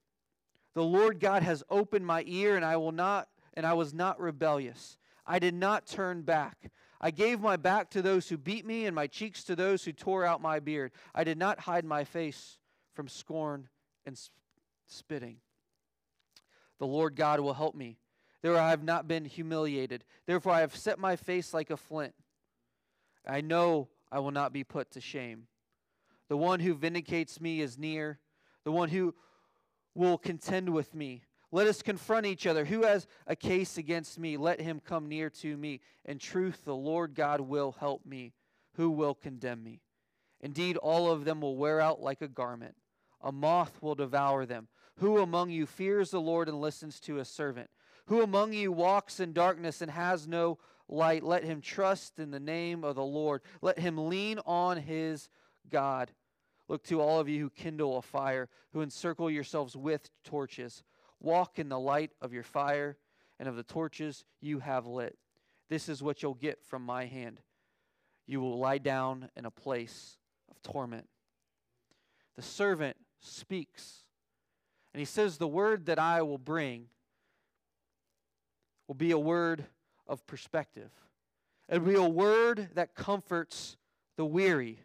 The 0.74 0.84
Lord 0.84 1.22
God 1.22 1.42
has 1.42 1.64
opened 1.70 2.06
my 2.06 2.26
ear 2.28 2.58
and 2.58 2.66
I 2.66 2.76
will 2.76 2.92
not 2.92 3.30
and 3.54 3.66
I 3.66 3.74
was 3.74 3.94
not 3.94 4.20
rebellious. 4.20 4.98
I 5.26 5.40
did 5.40 5.54
not 5.54 5.88
turn 5.88 6.24
back. 6.24 6.70
I 7.00 7.12
gave 7.12 7.40
my 7.40 7.56
back 7.56 7.90
to 7.92 8.02
those 8.02 8.28
who 8.28 8.38
beat 8.38 8.66
me 8.66 8.88
and 8.88 8.94
my 8.94 9.08
cheeks 9.08 9.46
to 9.46 9.56
those 9.56 9.86
who 9.86 9.94
tore 9.94 10.26
out 10.26 10.42
my 10.42 10.60
beard. 10.60 10.92
I 11.14 11.24
did 11.24 11.38
not 11.38 11.62
hide 11.62 11.86
my 11.86 12.04
face 12.04 12.60
from 12.94 13.08
scorn 13.08 13.70
and 14.06 14.20
spitting. 14.86 15.38
The 16.80 16.88
Lord 16.88 17.16
God 17.16 17.40
will 17.40 17.54
help 17.54 17.74
me. 17.74 18.00
Therefore, 18.42 18.60
I 18.60 18.72
have 18.72 18.84
not 18.84 19.08
been 19.08 19.24
humiliated. 19.24 20.04
Therefore, 20.26 20.52
I 20.52 20.60
have 20.60 20.76
set 20.76 21.00
my 21.00 21.16
face 21.16 21.54
like 21.54 21.70
a 21.70 21.78
flint. 21.78 22.14
I 23.28 23.42
know 23.42 23.90
I 24.12 24.20
will 24.20 24.32
not 24.32 24.54
be 24.54 24.64
put 24.64 24.92
to 24.92 25.02
shame. 25.02 25.48
The 26.30 26.38
one 26.38 26.60
who 26.60 26.74
vindicates 26.74 27.40
me 27.40 27.62
is 27.62 27.78
near, 27.78 28.20
the 28.64 28.72
one 28.72 28.90
who 28.90 29.14
will 29.94 30.18
contend 30.18 30.70
with 30.70 30.94
me. 30.94 31.24
Let 31.52 31.68
us 31.68 31.82
confront 31.82 32.26
each 32.26 32.48
other. 32.48 32.66
Who 32.66 32.84
has 32.84 33.08
a 33.28 33.36
case 33.36 33.78
against 33.78 34.20
me? 34.20 34.36
Let 34.36 34.60
him 34.60 34.82
come 34.84 35.08
near 35.08 35.30
to 35.30 35.56
me. 35.56 35.82
In 36.04 36.18
truth, 36.18 36.66
the 36.66 36.76
Lord 36.76 37.16
God 37.16 37.42
will 37.42 37.76
help 37.80 38.06
me. 38.06 38.34
Who 38.74 38.90
will 38.90 39.16
condemn 39.16 39.64
me? 39.64 39.82
Indeed, 40.42 40.78
all 40.78 41.10
of 41.10 41.24
them 41.24 41.42
will 41.42 41.56
wear 41.56 41.80
out 41.80 42.02
like 42.02 42.22
a 42.22 42.28
garment. 42.28 42.76
A 43.22 43.32
moth 43.32 43.82
will 43.82 43.96
devour 43.96 44.46
them. 44.46 44.68
Who 44.98 45.20
among 45.20 45.50
you 45.50 45.66
fears 45.66 46.12
the 46.12 46.22
Lord 46.22 46.50
and 46.50 46.60
listens 46.60 47.00
to 47.02 47.20
a 47.20 47.26
servant? 47.26 47.70
Who 48.08 48.22
among 48.22 48.54
you 48.54 48.72
walks 48.72 49.20
in 49.20 49.34
darkness 49.34 49.82
and 49.82 49.92
has 49.92 50.28
no 50.28 50.58
light? 50.88 51.24
Let 51.24 51.44
him 51.44 51.62
trust 51.62 52.20
in 52.20 52.32
the 52.32 52.40
name 52.40 52.84
of 52.84 52.96
the 52.96 53.04
Lord. 53.04 53.42
Let 53.62 53.80
him 53.80 54.10
lean 54.10 54.40
on 54.46 54.78
his 54.78 55.30
God. 55.70 56.12
Look 56.68 56.84
to 56.86 57.02
all 57.02 57.20
of 57.20 57.30
you 57.30 57.42
who 57.42 57.50
kindle 57.50 57.98
a 57.98 58.02
fire, 58.02 58.50
who 58.74 58.82
encircle 58.82 59.30
yourselves 59.30 59.76
with 59.76 60.10
torches. 60.24 60.84
Walk 61.20 61.60
in 61.60 61.70
the 61.70 61.80
light 61.80 62.12
of 62.22 62.34
your 62.34 62.44
fire 62.44 62.98
and 63.40 63.48
of 63.48 63.56
the 63.56 63.64
torches 63.64 64.24
you 64.42 64.60
have 64.60 64.88
lit. 64.88 65.18
This 65.70 65.90
is 65.90 66.02
what 66.02 66.22
you'll 66.22 66.34
get 66.34 66.64
from 66.64 66.84
my 66.84 67.06
hand. 67.06 67.42
You 68.28 68.42
will 68.42 68.58
lie 68.58 68.80
down 68.80 69.30
in 69.36 69.46
a 69.46 69.52
place 69.52 70.18
of 70.50 70.62
torment. 70.62 71.08
The 72.36 72.42
servant 72.42 72.98
speaks. 73.20 74.04
And 74.94 75.00
he 75.00 75.06
says, 75.06 75.38
The 75.38 75.48
word 75.48 75.86
that 75.86 76.00
I 76.00 76.22
will 76.22 76.38
bring 76.38 76.88
will 78.88 78.96
be 78.96 79.12
a 79.12 79.20
word 79.20 79.66
of 80.08 80.26
perspective. 80.28 80.92
It 81.70 81.80
will 81.82 81.88
be 81.88 81.96
a 81.96 82.04
word 82.04 82.70
that 82.76 82.96
comforts 82.96 83.78
the 84.18 84.26
weary. 84.26 84.80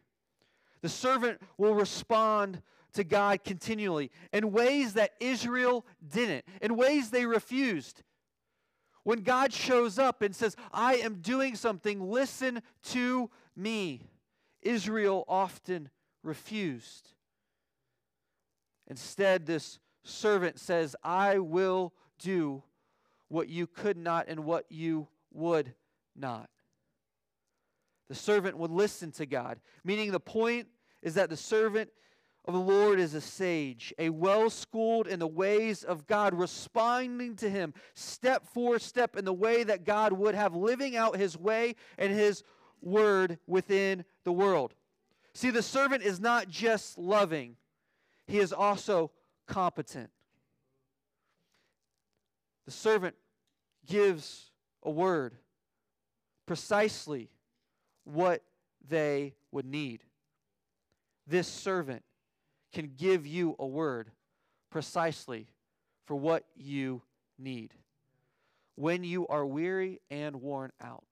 The 0.83 0.89
servant 0.89 1.41
will 1.59 1.75
respond 1.75 2.62
to 2.95 3.05
God 3.05 3.45
continually 3.45 4.11
in 4.33 4.50
ways 4.50 4.95
that 4.95 5.12
Israel 5.21 5.85
didn't, 6.07 6.45
in 6.61 6.77
ways 6.77 7.11
they 7.11 7.27
refused. 7.27 8.03
When 9.05 9.23
God 9.23 9.53
shows 9.53 9.99
up 9.99 10.23
and 10.23 10.35
says, 10.35 10.57
I 10.73 10.97
am 10.97 11.17
doing 11.17 11.55
something, 11.55 12.00
listen 12.11 12.62
to 12.85 13.31
me, 13.57 14.09
Israel 14.62 15.25
often 15.29 15.91
refused. 16.23 17.15
Instead, 18.89 19.47
this 19.47 19.79
servant 20.03 20.59
says, 20.59 20.97
I 21.03 21.39
will 21.39 21.93
do 22.19 22.62
what 23.31 23.49
you 23.49 23.67
could 23.67 23.97
not 23.97 24.29
and 24.29 24.45
what 24.45 24.67
you 24.69 25.09
would 25.33 25.73
not. 26.15 26.51
The 28.09 28.15
servant 28.15 28.59
would 28.59 28.71
listen 28.71 29.13
to 29.13 29.25
God, 29.25 29.61
meaning 29.85 30.11
the 30.11 30.21
point 30.21 30.67
is 31.01 31.15
that 31.15 31.31
the 31.31 31.37
servant 31.37 31.91
of 32.45 32.55
the 32.55 32.61
Lord 32.61 32.99
is 32.99 33.15
a 33.15 33.21
sage, 33.21 33.95
a 33.99 34.11
well 34.11 34.51
schooled 34.51 35.07
in 35.07 35.21
the 35.21 35.27
ways 35.27 35.85
of 35.85 36.07
God, 36.07 36.35
responding 36.35 37.37
to 37.37 37.49
Him 37.49 37.73
step 37.95 38.47
for 38.53 38.79
step 38.79 39.17
in 39.17 39.25
the 39.25 39.33
way 39.33 39.63
that 39.63 39.85
God 39.85 40.13
would 40.13 40.35
have, 40.35 40.55
living 40.55 40.97
out 40.97 41.17
His 41.17 41.39
way 41.39 41.77
and 41.99 42.13
His 42.13 42.43
word 42.83 43.39
within 43.47 44.05
the 44.25 44.33
world. 44.33 44.75
See, 45.35 45.51
the 45.51 45.63
servant 45.63 46.03
is 46.03 46.19
not 46.19 46.49
just 46.49 46.99
loving, 46.99 47.57
he 48.27 48.39
is 48.39 48.53
also 48.53 49.13
competent. 49.47 50.11
The 52.71 52.77
servant 52.77 53.17
gives 53.85 54.53
a 54.85 54.91
word 54.91 55.35
precisely 56.47 57.29
what 58.05 58.45
they 58.89 59.35
would 59.50 59.67
need. 59.67 60.05
This 61.27 61.49
servant 61.49 62.05
can 62.73 62.93
give 62.97 63.27
you 63.27 63.57
a 63.59 63.67
word 63.67 64.12
precisely 64.71 65.49
for 66.07 66.15
what 66.15 66.45
you 66.55 67.03
need 67.41 67.75
when 68.77 69.03
you 69.03 69.27
are 69.27 69.45
weary 69.45 70.00
and 70.09 70.37
worn 70.37 70.71
out. 70.81 71.03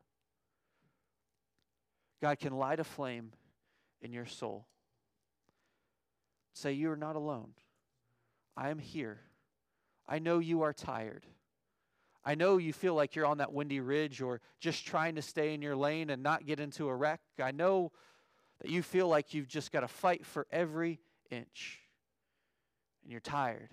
God 2.23 2.39
can 2.39 2.53
light 2.53 2.79
a 2.79 2.85
flame 2.85 3.33
in 4.01 4.13
your 4.13 4.27
soul. 4.27 4.69
Say, 6.55 6.75
You 6.75 6.93
are 6.93 6.97
not 6.97 7.17
alone. 7.17 7.51
I 8.57 8.69
am 8.69 8.79
here. 8.79 9.19
I 10.07 10.21
know 10.21 10.39
you 10.39 10.63
are 10.63 10.73
tired. 10.73 11.27
I 12.25 12.35
know 12.35 12.59
you 12.59 12.73
feel 12.73 12.95
like 12.95 13.15
you're 13.15 13.27
on 13.27 13.39
that 13.39 13.53
windy 13.53 13.81
ridge 13.81 14.21
or 14.21 14.41
just 14.61 14.87
trying 14.87 15.15
to 15.15 15.23
stay 15.23 15.55
in 15.55 15.63
your 15.63 15.77
lane 15.77 16.11
and 16.11 16.23
not 16.23 16.47
get 16.47 16.61
into 16.61 16.89
a 16.89 16.95
wreck. 16.95 17.21
I 17.43 17.53
know 17.53 17.93
that 18.61 18.71
you 18.71 18.83
feel 18.83 19.09
like 19.09 19.35
you've 19.35 19.49
just 19.49 19.73
got 19.73 19.81
to 19.81 19.89
fight 19.89 20.27
for 20.27 20.47
every 20.51 21.01
inch 21.31 21.81
and 23.03 23.13
you're 23.13 23.21
tired. 23.21 23.71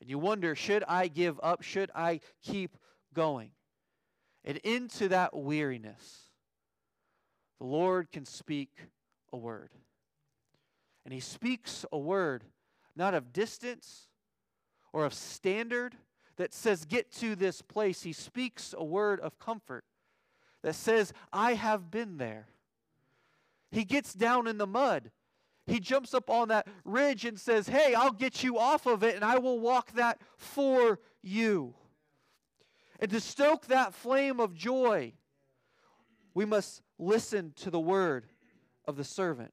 And 0.00 0.10
you 0.10 0.18
wonder, 0.18 0.54
should 0.54 0.84
I 0.86 1.08
give 1.08 1.40
up? 1.42 1.62
Should 1.62 1.90
I 1.94 2.20
keep 2.42 2.76
going? 3.14 3.50
And 4.44 4.58
into 4.58 5.08
that 5.08 5.34
weariness, 5.34 6.24
the 7.58 7.66
Lord 7.66 8.10
can 8.10 8.26
speak 8.26 8.70
a 9.32 9.36
word. 9.38 9.70
And 11.04 11.14
he 11.14 11.20
speaks 11.20 11.86
a 11.92 11.98
word 11.98 12.44
not 12.96 13.14
of 13.14 13.32
distance 13.32 14.08
or 14.92 15.04
of 15.04 15.14
standard 15.14 15.96
that 16.36 16.52
says, 16.52 16.84
Get 16.84 17.10
to 17.16 17.34
this 17.36 17.62
place. 17.62 18.02
He 18.02 18.12
speaks 18.12 18.74
a 18.76 18.84
word 18.84 19.20
of 19.20 19.38
comfort 19.38 19.84
that 20.62 20.74
says, 20.74 21.12
I 21.32 21.54
have 21.54 21.90
been 21.90 22.16
there. 22.16 22.46
He 23.70 23.84
gets 23.84 24.14
down 24.14 24.46
in 24.46 24.58
the 24.58 24.66
mud. 24.66 25.10
He 25.66 25.80
jumps 25.80 26.12
up 26.12 26.28
on 26.28 26.48
that 26.48 26.66
ridge 26.84 27.24
and 27.24 27.38
says, 27.38 27.68
Hey, 27.68 27.94
I'll 27.94 28.12
get 28.12 28.42
you 28.42 28.58
off 28.58 28.86
of 28.86 29.02
it 29.02 29.14
and 29.14 29.24
I 29.24 29.38
will 29.38 29.58
walk 29.60 29.92
that 29.92 30.20
for 30.36 31.00
you. 31.22 31.74
And 33.00 33.10
to 33.10 33.20
stoke 33.20 33.66
that 33.66 33.94
flame 33.94 34.40
of 34.40 34.54
joy, 34.54 35.14
we 36.34 36.44
must 36.44 36.82
listen 36.98 37.52
to 37.56 37.70
the 37.70 37.80
word 37.80 38.26
of 38.86 38.96
the 38.96 39.04
servant. 39.04 39.52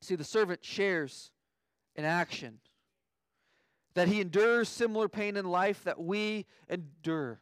See, 0.00 0.14
the 0.14 0.24
servant 0.24 0.64
shares 0.64 1.30
in 1.96 2.04
action 2.04 2.58
that 3.96 4.08
he 4.08 4.20
endures 4.20 4.68
similar 4.68 5.08
pain 5.08 5.38
in 5.38 5.46
life 5.46 5.82
that 5.84 5.98
we 5.98 6.44
endure. 6.68 7.40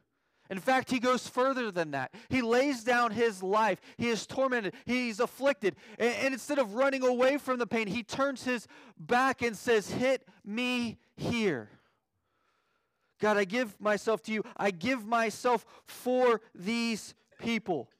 In 0.48 0.60
fact, 0.60 0.88
he 0.88 1.00
goes 1.00 1.26
further 1.26 1.72
than 1.72 1.90
that. 1.90 2.14
He 2.28 2.42
lays 2.42 2.84
down 2.84 3.10
his 3.10 3.42
life. 3.42 3.80
He 3.96 4.08
is 4.08 4.24
tormented. 4.24 4.74
He's 4.86 5.18
afflicted. 5.18 5.74
And, 5.98 6.14
and, 6.22 6.32
instead 6.32 6.60
of 6.60 6.74
running 6.74 7.02
away 7.02 7.38
from 7.38 7.58
the 7.58 7.66
pain, 7.66 7.88
he 7.88 8.04
turns 8.04 8.44
his 8.44 8.68
back 8.96 9.42
and 9.42 9.56
says, 9.56 9.90
Hit 9.90 10.28
me 10.44 10.98
here. 11.16 11.70
God, 13.20 13.36
I 13.36 13.44
give 13.44 13.78
myself 13.80 14.22
to 14.22 14.32
you. 14.32 14.44
I 14.56 14.70
give 14.70 15.04
myself 15.04 15.66
for 15.86 16.40
these 16.54 17.14
people. 17.40 17.90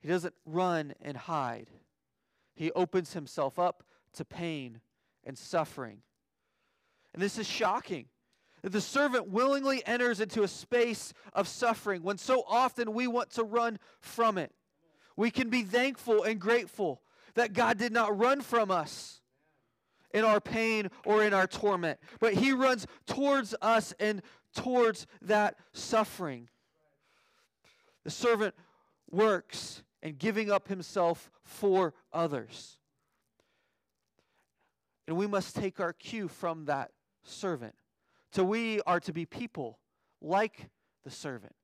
He 0.00 0.08
doesn't 0.08 0.34
run 0.46 0.94
and 1.02 1.18
hide. 1.18 1.68
He 2.54 2.72
opens 2.72 3.12
himself 3.12 3.58
up 3.58 3.82
to 4.14 4.24
pain 4.24 4.80
and 5.24 5.36
suffering. 5.36 5.98
And 7.12 7.22
this 7.22 7.38
is 7.38 7.46
shocking. 7.46 8.06
That 8.62 8.72
the 8.72 8.80
servant 8.80 9.28
willingly 9.28 9.86
enters 9.86 10.20
into 10.20 10.42
a 10.42 10.48
space 10.48 11.12
of 11.34 11.46
suffering 11.46 12.02
when 12.02 12.16
so 12.16 12.44
often 12.48 12.94
we 12.94 13.06
want 13.06 13.30
to 13.32 13.44
run 13.44 13.78
from 14.00 14.38
it. 14.38 14.52
We 15.16 15.30
can 15.30 15.50
be 15.50 15.62
thankful 15.62 16.22
and 16.22 16.40
grateful 16.40 17.02
that 17.34 17.52
God 17.52 17.78
did 17.78 17.92
not 17.92 18.18
run 18.18 18.40
from 18.40 18.70
us 18.70 19.20
in 20.14 20.24
our 20.24 20.40
pain 20.40 20.90
or 21.04 21.22
in 21.22 21.34
our 21.34 21.46
torment, 21.46 21.98
but 22.20 22.34
He 22.34 22.52
runs 22.52 22.86
towards 23.06 23.54
us 23.60 23.92
and 24.00 24.22
towards 24.54 25.06
that 25.22 25.56
suffering. 25.72 26.48
The 28.04 28.10
servant 28.10 28.54
works 29.10 29.82
and 30.02 30.18
giving 30.18 30.50
up 30.50 30.68
himself 30.68 31.30
for 31.42 31.94
others. 32.12 32.78
And 35.06 35.16
we 35.16 35.26
must 35.26 35.54
take 35.54 35.80
our 35.80 35.92
cue 35.92 36.28
from 36.28 36.64
that 36.66 36.90
servant. 37.22 37.74
So 38.32 38.44
we 38.44 38.80
are 38.82 39.00
to 39.00 39.12
be 39.12 39.26
people 39.26 39.78
like 40.20 40.70
the 41.04 41.10
servant 41.10 41.54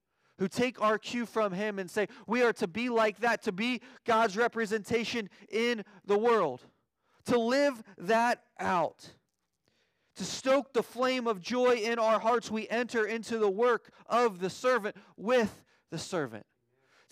who 0.40 0.48
take 0.48 0.80
our 0.80 0.98
cue 0.98 1.26
from 1.26 1.52
him 1.52 1.78
and 1.78 1.90
say, 1.90 2.08
We 2.26 2.42
are 2.42 2.52
to 2.54 2.66
be 2.66 2.88
like 2.88 3.20
that, 3.20 3.42
to 3.42 3.52
be 3.52 3.82
God's 4.06 4.36
representation 4.36 5.28
in 5.50 5.84
the 6.06 6.18
world, 6.18 6.62
to 7.26 7.38
live 7.38 7.82
that 7.98 8.42
out. 8.58 9.10
To 10.16 10.24
stoke 10.24 10.72
the 10.72 10.82
flame 10.82 11.26
of 11.26 11.40
joy 11.40 11.76
in 11.76 11.98
our 11.98 12.18
hearts, 12.18 12.50
we 12.50 12.68
enter 12.68 13.06
into 13.06 13.38
the 13.38 13.50
work 13.50 13.90
of 14.06 14.40
the 14.40 14.50
servant 14.50 14.96
with 15.16 15.62
the 15.90 15.98
servant. 15.98 16.44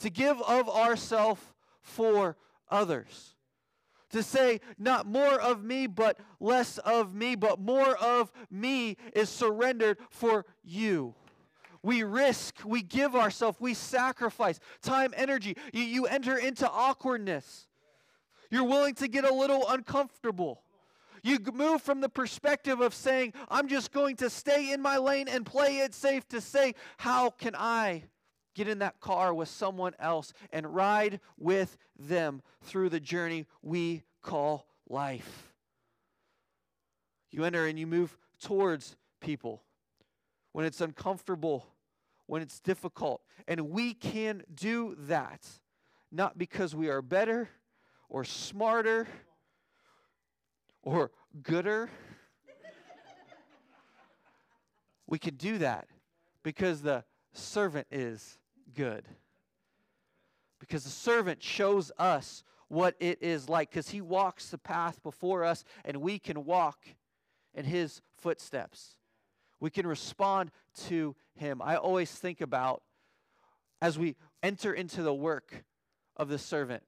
To 0.01 0.11
give 0.11 0.41
of 0.43 0.69
ourself 0.69 1.55
for 1.81 2.37
others. 2.71 3.35
To 4.11 4.23
say, 4.23 4.61
not 4.79 5.07
more 5.07 5.39
of 5.39 5.63
me, 5.63 5.87
but 5.87 6.19
less 6.41 6.79
of 6.79 7.15
me, 7.15 7.35
but 7.35 7.61
more 7.61 7.95
of 7.97 8.33
me 8.51 8.97
is 9.15 9.29
surrendered 9.29 9.99
for 10.11 10.47
you. 10.65 11.15
We 11.83 12.03
risk, 12.03 12.57
we 12.65 12.83
give 12.83 13.15
ourselves, 13.15 13.59
we 13.61 13.75
sacrifice 13.75 14.59
time, 14.83 15.13
energy. 15.17 15.57
You, 15.73 15.83
you 15.83 16.07
enter 16.07 16.37
into 16.37 16.69
awkwardness. 16.69 17.67
You're 18.51 18.65
willing 18.65 18.95
to 18.97 19.09
get 19.09 19.25
a 19.25 19.33
little 19.33 19.69
uncomfortable. 19.69 20.63
You 21.23 21.39
move 21.53 21.83
from 21.83 22.01
the 22.01 22.09
perspective 22.09 22.81
of 22.81 22.95
saying, 22.95 23.35
I'm 23.49 23.69
just 23.69 23.93
going 23.93 24.17
to 24.17 24.31
stay 24.31 24.73
in 24.73 24.81
my 24.81 24.97
lane 24.97 25.29
and 25.29 25.45
play 25.45 25.79
it 25.79 25.95
safe 25.95 26.27
to 26.29 26.41
say, 26.41 26.75
How 26.97 27.31
can 27.31 27.55
I 27.57 28.05
get 28.55 28.69
in 28.69 28.81
that 28.81 29.01
car 29.01 29.33
with 29.33 29.49
someone 29.49 29.95
else 29.99 30.33
and 30.53 30.75
ride 30.75 31.21
with 31.39 31.79
them 31.99 32.43
through 32.63 32.89
the 32.89 33.01
journey 33.01 33.47
we 33.63 34.03
call 34.23 34.67
life? 34.89 35.53
You 37.31 37.45
enter 37.45 37.67
and 37.67 37.79
you 37.79 37.87
move 37.87 38.17
towards 38.41 38.97
people 39.21 39.63
when 40.53 40.65
it's 40.65 40.81
uncomfortable, 40.81 41.67
when 42.27 42.43
it's 42.43 42.61
difficult. 42.61 43.23
And 43.47 43.71
we 43.71 43.95
can 43.95 44.43
do 44.55 44.97
that 45.01 45.47
not 46.11 46.39
because 46.39 46.75
we 46.75 46.89
are 46.89 47.03
better 47.03 47.49
or 48.09 48.25
smarter 48.25 49.07
or 50.83 51.11
gooder. 51.43 51.91
we 55.07 55.19
can 55.19 55.37
do 55.37 55.59
that 55.59 55.87
because 56.43 56.83
the 56.83 57.05
servant 57.39 57.87
is 57.91 58.39
good. 58.75 59.05
Because 60.59 60.85
the 60.85 60.91
servant 60.91 61.43
shows 61.43 61.93
us 61.99 62.43
what 62.69 62.95
it 63.01 63.23
is 63.23 63.49
like, 63.49 63.71
because 63.71 63.91
he 63.91 64.01
walks 64.01 64.51
the 64.51 64.59
path 64.59 65.03
before 65.03 65.45
us, 65.45 65.65
and 65.85 65.99
we 65.99 66.19
can 66.19 66.45
walk 66.45 66.87
in 67.55 67.65
his 67.65 68.03
footsteps. 68.17 68.99
We 69.61 69.71
can 69.71 69.87
respond 69.87 70.51
to 70.87 71.17
him. 71.35 71.63
I 71.63 71.77
always 71.77 72.11
think 72.13 72.41
about 72.41 72.83
as 73.81 73.99
we 73.99 74.17
enter 74.43 74.73
into 74.73 75.03
the 75.03 75.15
work 75.15 75.65
of 76.17 76.29
the 76.29 76.39
servant. 76.39 76.83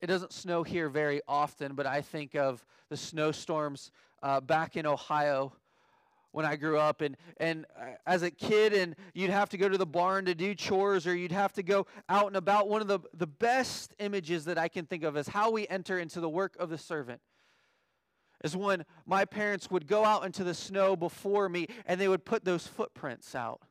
It 0.00 0.06
doesn't 0.06 0.32
snow 0.32 0.62
here 0.62 0.88
very 0.88 1.20
often, 1.26 1.74
but 1.74 1.86
I 1.86 2.00
think 2.00 2.34
of 2.34 2.64
the 2.88 2.96
snowstorms 2.96 3.90
uh, 4.22 4.40
back 4.40 4.76
in 4.76 4.86
Ohio 4.86 5.52
when 6.36 6.44
I 6.44 6.54
grew 6.56 6.78
up 6.78 7.00
and 7.00 7.16
and 7.38 7.64
uh, 7.80 7.92
as 8.06 8.22
a 8.22 8.30
kid 8.30 8.74
and 8.74 8.94
you'd 9.14 9.30
have 9.30 9.48
to 9.48 9.56
go 9.56 9.70
to 9.70 9.78
the 9.78 9.86
barn 9.86 10.26
to 10.26 10.34
do 10.34 10.54
chores 10.54 11.06
or 11.06 11.16
you'd 11.16 11.32
have 11.32 11.54
to 11.54 11.62
go 11.62 11.86
out 12.10 12.26
and 12.26 12.36
about. 12.36 12.68
One 12.68 12.82
of 12.82 12.88
the 12.88 12.98
the 13.14 13.26
best 13.26 13.94
images 13.98 14.44
that 14.44 14.58
I 14.58 14.68
can 14.68 14.84
think 14.84 15.02
of 15.02 15.16
is 15.16 15.28
how 15.28 15.50
we 15.50 15.66
enter 15.68 15.98
into 15.98 16.20
the 16.20 16.28
work 16.28 16.54
of 16.58 16.68
the 16.68 16.76
servant. 16.76 17.22
Is 18.44 18.54
when 18.54 18.84
my 19.06 19.24
parents 19.24 19.70
would 19.70 19.86
go 19.86 20.04
out 20.04 20.26
into 20.26 20.44
the 20.44 20.52
snow 20.52 20.94
before 20.94 21.48
me 21.48 21.68
and 21.86 21.98
they 21.98 22.06
would 22.06 22.26
put 22.26 22.44
those 22.44 22.66
footprints 22.66 23.34
out. 23.34 23.62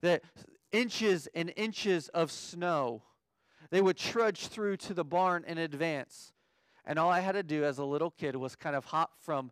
That 0.00 0.22
inches 0.70 1.26
and 1.34 1.52
inches 1.56 2.06
of 2.10 2.30
snow 2.30 3.02
they 3.70 3.82
would 3.82 3.96
trudge 3.96 4.46
through 4.46 4.76
to 4.76 4.94
the 4.94 5.04
barn 5.04 5.42
in 5.44 5.58
advance. 5.58 6.32
And 6.84 7.00
all 7.00 7.10
I 7.10 7.18
had 7.18 7.32
to 7.32 7.42
do 7.42 7.64
as 7.64 7.78
a 7.78 7.84
little 7.84 8.12
kid 8.12 8.36
was 8.36 8.54
kind 8.54 8.76
of 8.76 8.84
hop 8.84 9.14
from 9.20 9.50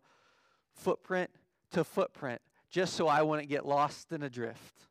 footprint 0.73 1.31
to 1.71 1.83
footprint 1.83 2.41
just 2.69 2.93
so 2.93 3.07
I 3.07 3.21
wouldn't 3.21 3.49
get 3.49 3.65
lost 3.65 4.11
in 4.11 4.23
a 4.23 4.29
drift. 4.29 4.83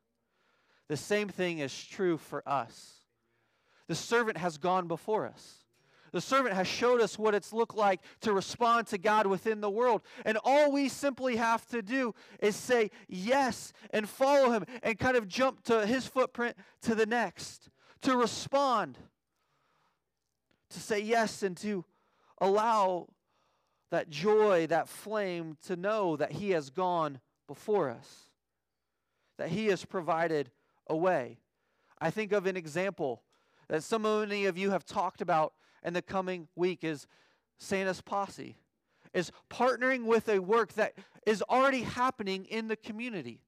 The 0.89 0.97
same 0.97 1.29
thing 1.29 1.59
is 1.59 1.85
true 1.85 2.17
for 2.17 2.47
us. 2.49 2.95
The 3.87 3.95
servant 3.95 4.39
has 4.39 4.59
gone 4.59 4.89
before 4.89 5.27
us. 5.27 5.65
The 6.13 6.21
servant 6.21 6.55
has 6.55 6.67
showed 6.67 7.01
us 7.01 7.19
what 7.19 7.35
it's 7.35 7.53
looked 7.53 7.77
like 7.77 8.01
to 8.23 8.33
respond 8.33 8.87
to 8.89 8.99
God 8.99 9.27
within 9.27 9.61
the 9.61 9.71
world. 9.71 10.03
And 10.25 10.39
all 10.43 10.73
we 10.73 10.89
simply 10.89 11.37
have 11.37 11.67
to 11.67 11.83
do 11.83 12.15
is 12.41 12.57
say 12.57 12.91
yes 13.09 13.73
and 13.91 14.09
follow 14.09 14.51
him 14.51 14.65
and 14.83 14.99
kind 14.99 15.17
of 15.17 15.29
jump 15.29 15.63
to 15.65 15.87
his 15.87 16.07
footprint 16.07 16.57
to 16.83 16.95
the 16.95 17.07
next, 17.07 17.69
to 18.03 18.17
respond, 18.17 18.97
to 20.71 20.81
say 20.81 21.01
yes 21.01 21.43
and 21.43 21.57
to 21.59 21.85
allow 22.41 23.09
that 23.91 24.11
joy, 24.11 24.67
that 24.67 24.89
flame, 24.89 25.57
to 25.67 25.77
know 25.77 26.17
that 26.17 26.33
He 26.33 26.51
has 26.51 26.71
gone 26.71 27.21
before 27.47 27.91
us, 27.91 28.31
that 29.39 29.49
He 29.51 29.67
has 29.67 29.85
provided 29.85 30.51
a 30.87 30.97
way. 30.97 31.39
I 32.01 32.11
think 32.11 32.33
of 32.33 32.47
an 32.47 32.57
example 32.57 33.23
that 33.69 33.83
so 33.83 33.99
many 33.99 34.47
of 34.47 34.57
you 34.57 34.71
have 34.71 34.85
talked 34.85 35.21
about 35.21 35.53
in 35.85 35.95
the 35.95 36.03
coming 36.03 36.49
week 36.57 36.85
is 36.85 37.07
Santa's 37.59 38.01
Posse, 38.01 38.57
is 39.15 39.33
partnering 39.51 40.05
with 40.05 40.29
a 40.29 40.39
work 40.39 40.75
that 40.75 40.95
is 41.27 41.43
already 41.43 41.83
happening 41.83 42.45
in 42.47 42.69
the 42.69 42.77
community. 42.77 43.41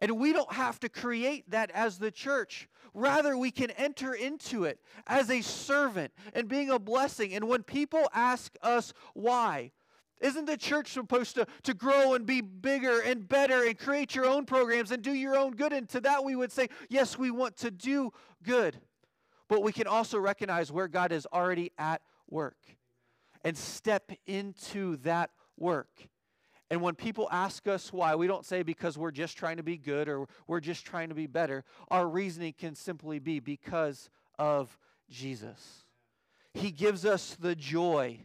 And 0.00 0.18
we 0.18 0.32
don't 0.32 0.52
have 0.52 0.80
to 0.80 0.88
create 0.88 1.50
that 1.50 1.70
as 1.72 1.98
the 1.98 2.10
church. 2.10 2.68
Rather, 2.94 3.36
we 3.36 3.50
can 3.50 3.70
enter 3.72 4.14
into 4.14 4.64
it 4.64 4.80
as 5.06 5.30
a 5.30 5.42
servant 5.42 6.12
and 6.34 6.48
being 6.48 6.70
a 6.70 6.78
blessing. 6.78 7.34
And 7.34 7.48
when 7.48 7.62
people 7.62 8.08
ask 8.14 8.54
us 8.62 8.92
why, 9.14 9.72
isn't 10.20 10.46
the 10.46 10.56
church 10.56 10.92
supposed 10.92 11.34
to, 11.36 11.46
to 11.62 11.74
grow 11.74 12.14
and 12.14 12.26
be 12.26 12.40
bigger 12.40 13.00
and 13.00 13.28
better 13.28 13.64
and 13.64 13.78
create 13.78 14.14
your 14.14 14.26
own 14.26 14.44
programs 14.44 14.90
and 14.90 15.02
do 15.02 15.12
your 15.12 15.36
own 15.36 15.52
good? 15.52 15.72
And 15.72 15.88
to 15.90 16.00
that, 16.00 16.24
we 16.24 16.34
would 16.34 16.52
say, 16.52 16.68
yes, 16.88 17.18
we 17.18 17.30
want 17.30 17.56
to 17.58 17.70
do 17.70 18.12
good. 18.42 18.80
But 19.48 19.62
we 19.62 19.72
can 19.72 19.86
also 19.86 20.18
recognize 20.18 20.70
where 20.70 20.88
God 20.88 21.12
is 21.12 21.26
already 21.32 21.72
at 21.76 22.02
work 22.28 22.58
and 23.44 23.56
step 23.56 24.12
into 24.26 24.96
that 24.98 25.30
work 25.56 26.08
and 26.70 26.80
when 26.80 26.94
people 26.94 27.28
ask 27.32 27.66
us 27.66 27.92
why, 27.92 28.14
we 28.14 28.28
don't 28.28 28.46
say 28.46 28.62
because 28.62 28.96
we're 28.96 29.10
just 29.10 29.36
trying 29.36 29.56
to 29.56 29.62
be 29.64 29.76
good 29.76 30.08
or 30.08 30.28
we're 30.46 30.60
just 30.60 30.86
trying 30.86 31.08
to 31.08 31.16
be 31.16 31.26
better. 31.26 31.64
Our 31.88 32.08
reasoning 32.08 32.54
can 32.56 32.76
simply 32.76 33.18
be 33.18 33.40
because 33.40 34.08
of 34.38 34.78
Jesus. 35.10 35.84
He 36.54 36.70
gives 36.70 37.04
us 37.04 37.36
the 37.40 37.56
joy, 37.56 38.20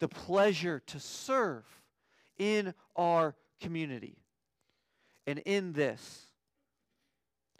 the 0.00 0.08
pleasure 0.08 0.82
to 0.86 0.98
serve 0.98 1.64
in 2.36 2.74
our 2.96 3.36
community. 3.60 4.18
And 5.28 5.38
in 5.40 5.72
this, 5.72 6.26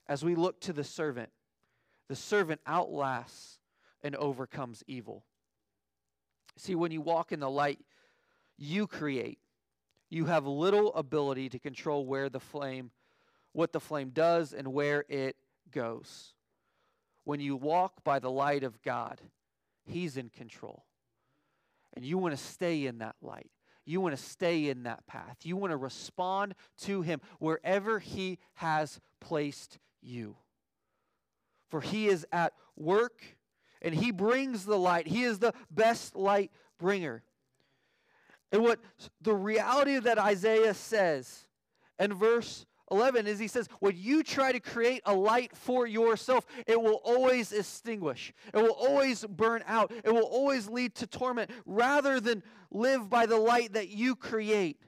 as 0.08 0.24
we 0.24 0.34
look 0.34 0.60
to 0.62 0.72
the 0.72 0.82
servant, 0.82 1.30
the 2.08 2.16
servant 2.16 2.60
outlasts 2.66 3.60
and 4.02 4.16
overcomes 4.16 4.82
evil. 4.88 5.24
See, 6.56 6.74
when 6.74 6.90
you 6.90 7.00
walk 7.00 7.30
in 7.30 7.38
the 7.38 7.48
light, 7.48 7.78
you 8.58 8.88
create 8.88 9.38
you 10.12 10.26
have 10.26 10.46
little 10.46 10.92
ability 10.94 11.48
to 11.48 11.58
control 11.58 12.04
where 12.04 12.28
the 12.28 12.38
flame, 12.38 12.90
what 13.52 13.72
the 13.72 13.80
flame 13.80 14.10
does 14.10 14.52
and 14.52 14.68
where 14.68 15.06
it 15.08 15.36
goes. 15.70 16.34
When 17.24 17.40
you 17.40 17.56
walk 17.56 18.04
by 18.04 18.18
the 18.18 18.30
light 18.30 18.62
of 18.62 18.82
God, 18.82 19.22
He's 19.86 20.18
in 20.18 20.28
control. 20.28 20.84
And 21.94 22.04
you 22.04 22.18
want 22.18 22.36
to 22.36 22.42
stay 22.42 22.84
in 22.84 22.98
that 22.98 23.16
light. 23.22 23.50
You 23.86 24.02
want 24.02 24.14
to 24.14 24.22
stay 24.22 24.68
in 24.68 24.82
that 24.82 25.06
path. 25.06 25.38
You 25.44 25.56
want 25.56 25.70
to 25.70 25.78
respond 25.78 26.56
to 26.82 27.00
Him 27.00 27.22
wherever 27.38 27.98
He 27.98 28.38
has 28.54 29.00
placed 29.18 29.78
you. 30.02 30.36
For 31.70 31.80
He 31.80 32.08
is 32.08 32.26
at 32.30 32.52
work 32.76 33.22
and 33.80 33.94
He 33.94 34.10
brings 34.10 34.66
the 34.66 34.78
light. 34.78 35.06
He 35.06 35.22
is 35.22 35.38
the 35.38 35.54
best 35.70 36.14
light 36.14 36.50
bringer. 36.78 37.22
And 38.52 38.62
what 38.62 38.78
the 39.20 39.34
reality 39.34 39.98
that 39.98 40.18
Isaiah 40.18 40.74
says 40.74 41.46
in 41.98 42.14
verse 42.14 42.66
11 42.90 43.26
is 43.26 43.38
he 43.38 43.48
says, 43.48 43.68
when 43.80 43.96
you 43.96 44.22
try 44.22 44.52
to 44.52 44.60
create 44.60 45.00
a 45.06 45.14
light 45.14 45.56
for 45.56 45.86
yourself, 45.86 46.44
it 46.66 46.80
will 46.80 47.00
always 47.04 47.50
extinguish. 47.50 48.34
It 48.52 48.58
will 48.58 48.68
always 48.68 49.24
burn 49.24 49.64
out. 49.66 49.90
It 50.04 50.12
will 50.12 50.26
always 50.26 50.68
lead 50.68 50.94
to 50.96 51.06
torment. 51.06 51.50
Rather 51.64 52.20
than 52.20 52.42
live 52.70 53.08
by 53.08 53.24
the 53.24 53.38
light 53.38 53.72
that 53.72 53.88
you 53.88 54.14
create, 54.14 54.78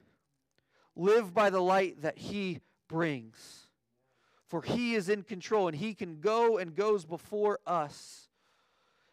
live 0.95 1.33
by 1.33 1.49
the 1.49 1.61
light 1.61 2.03
that 2.03 2.19
he 2.19 2.59
brings. 2.87 3.67
For 4.47 4.61
he 4.61 4.93
is 4.93 5.09
in 5.09 5.23
control 5.23 5.67
and 5.67 5.75
he 5.75 5.95
can 5.95 6.19
go 6.19 6.59
and 6.59 6.75
goes 6.75 7.05
before 7.05 7.59
us 7.65 8.29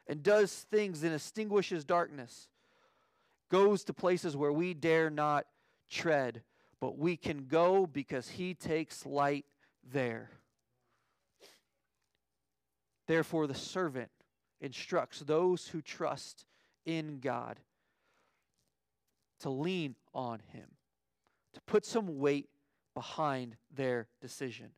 and 0.06 0.22
does 0.22 0.66
things 0.70 1.02
and 1.02 1.14
extinguishes 1.14 1.86
darkness, 1.86 2.48
goes 3.52 3.84
to 3.84 3.92
places 3.92 4.34
where 4.34 4.50
we 4.50 4.72
dare 4.72 5.10
not 5.10 5.44
tread, 5.90 6.42
but 6.80 6.96
we 6.96 7.18
can 7.18 7.44
go 7.44 7.86
because 7.86 8.30
he 8.30 8.54
takes 8.54 9.04
light 9.04 9.44
there. 9.92 10.30
Therefore, 13.06 13.46
the 13.46 13.54
servant 13.54 14.10
instructs 14.62 15.20
those 15.20 15.66
who 15.66 15.82
trust 15.82 16.46
in 16.86 17.20
God 17.20 17.60
to 19.40 19.50
lean 19.50 19.96
on 20.14 20.40
him, 20.52 20.68
to 21.52 21.60
put 21.66 21.84
some 21.84 22.20
weight 22.20 22.48
behind 22.94 23.56
their 23.74 24.08
decision. 24.22 24.70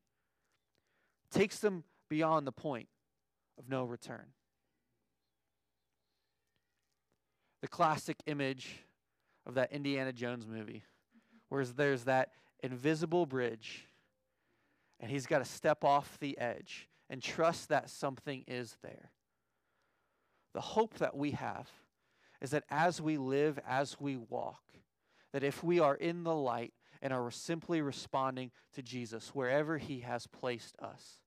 Takes 1.31 1.61
them 1.61 1.85
beyond 2.09 2.45
the 2.45 2.53
point 2.53 2.89
of 3.57 3.69
no 3.69 3.85
return. 3.85 4.27
The 7.65 7.69
classic 7.69 8.19
image 8.27 8.85
of 9.47 9.55
that 9.55 9.73
Indiana 9.73 10.13
Jones 10.13 10.47
movie, 10.47 10.85
where 11.49 11.65
there's 11.65 12.05
that 12.05 12.33
invisible 12.63 13.25
bridge, 13.25 13.87
and 15.01 15.11
he's 15.11 15.25
got 15.25 15.39
to 15.39 15.47
step 15.47 15.83
off 15.83 16.19
the 16.21 16.37
edge 16.37 16.91
and 17.09 17.23
trust 17.23 17.71
that 17.71 17.89
something 17.89 18.45
is 18.47 18.77
there. 18.83 19.13
The 20.53 20.61
hope 20.61 20.99
that 20.99 21.17
we 21.17 21.31
have 21.31 21.71
is 22.43 22.51
that 22.51 22.65
as 22.69 23.01
we 23.01 23.17
live, 23.17 23.59
as 23.67 23.99
we 23.99 24.19
walk, 24.19 24.75
that 25.33 25.43
if 25.43 25.65
we 25.65 25.81
are 25.81 25.95
in 25.95 26.23
the 26.23 26.35
light 26.35 26.75
and 27.01 27.15
are 27.15 27.31
simply 27.31 27.81
responding 27.81 28.51
to 28.75 28.83
Jesus 28.83 29.31
wherever 29.31 29.79
he 29.79 30.01
has 30.01 30.27
placed 30.27 30.77
us, 30.81 31.23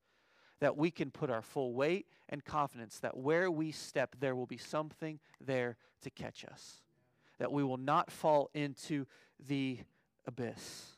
that 0.60 0.76
we 0.76 0.91
can 0.91 1.12
put 1.12 1.30
our 1.30 1.41
full 1.41 1.74
weight 1.74 2.08
and 2.30 2.43
confidence 2.43 3.00
that 3.00 3.17
where 3.17 3.50
we 3.50 3.72
step, 3.72 4.15
there 4.20 4.36
will 4.36 4.46
be 4.46 4.58
something 4.58 5.20
there 5.39 5.78
to 6.02 6.10
catch 6.10 6.46
us, 6.46 6.82
that 7.39 7.52
we 7.52 7.63
will 7.63 7.78
not 7.78 8.12
fall 8.12 8.50
into 8.54 9.06
the 9.48 9.80
abyss. 10.26 10.98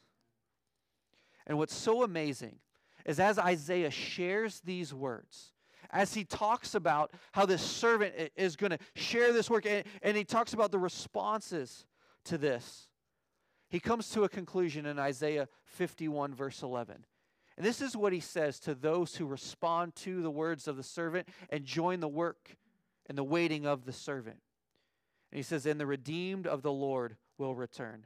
And 1.46 1.58
what's 1.58 1.76
so 1.76 2.04
amazing 2.04 2.58
is 3.06 3.20
as 3.20 3.40
Isaiah 3.40 3.92
shares 3.92 4.62
these 4.62 4.94
words, 4.94 5.54
as 5.92 6.14
he 6.14 6.24
talks 6.24 6.76
about 6.76 7.12
how 7.32 7.46
this 7.46 7.62
servant 7.62 8.14
is 8.36 8.56
going 8.56 8.72
to 8.72 8.80
share 8.96 9.34
this 9.34 9.50
work, 9.50 9.66
and, 9.66 9.84
and 10.04 10.16
he 10.16 10.24
talks 10.24 10.54
about 10.54 10.72
the 10.72 10.80
responses 10.80 11.86
to 12.26 12.38
this, 12.38 12.88
he 13.70 13.80
comes 13.80 14.10
to 14.10 14.24
a 14.24 14.30
conclusion 14.30 14.86
in 14.86 15.00
Isaiah 15.00 15.48
51, 15.64 16.34
verse 16.34 16.62
11. 16.62 17.06
And 17.60 17.68
this 17.68 17.82
is 17.82 17.98
what 17.98 18.14
he 18.14 18.22
says 18.22 18.58
to 18.62 18.74
those 18.74 19.18
who 19.18 19.26
respond 19.26 19.94
to 19.98 20.22
the 20.22 20.32
words 20.32 20.66
of 20.66 20.78
the 20.78 20.84
servant 20.84 21.28
and 21.50 21.66
join 21.66 22.00
the 22.00 22.08
work 22.08 22.56
and 23.08 23.18
the 23.18 23.24
waiting 23.24 23.66
of 23.66 23.84
the 23.84 23.92
servant. 23.92 24.38
And 25.30 25.38
he 25.38 25.44
says, 25.44 25.66
And 25.66 25.78
the 25.78 25.86
redeemed 25.86 26.48
of 26.48 26.62
the 26.62 26.72
Lord 26.72 27.18
will 27.38 27.56
return, 27.56 28.06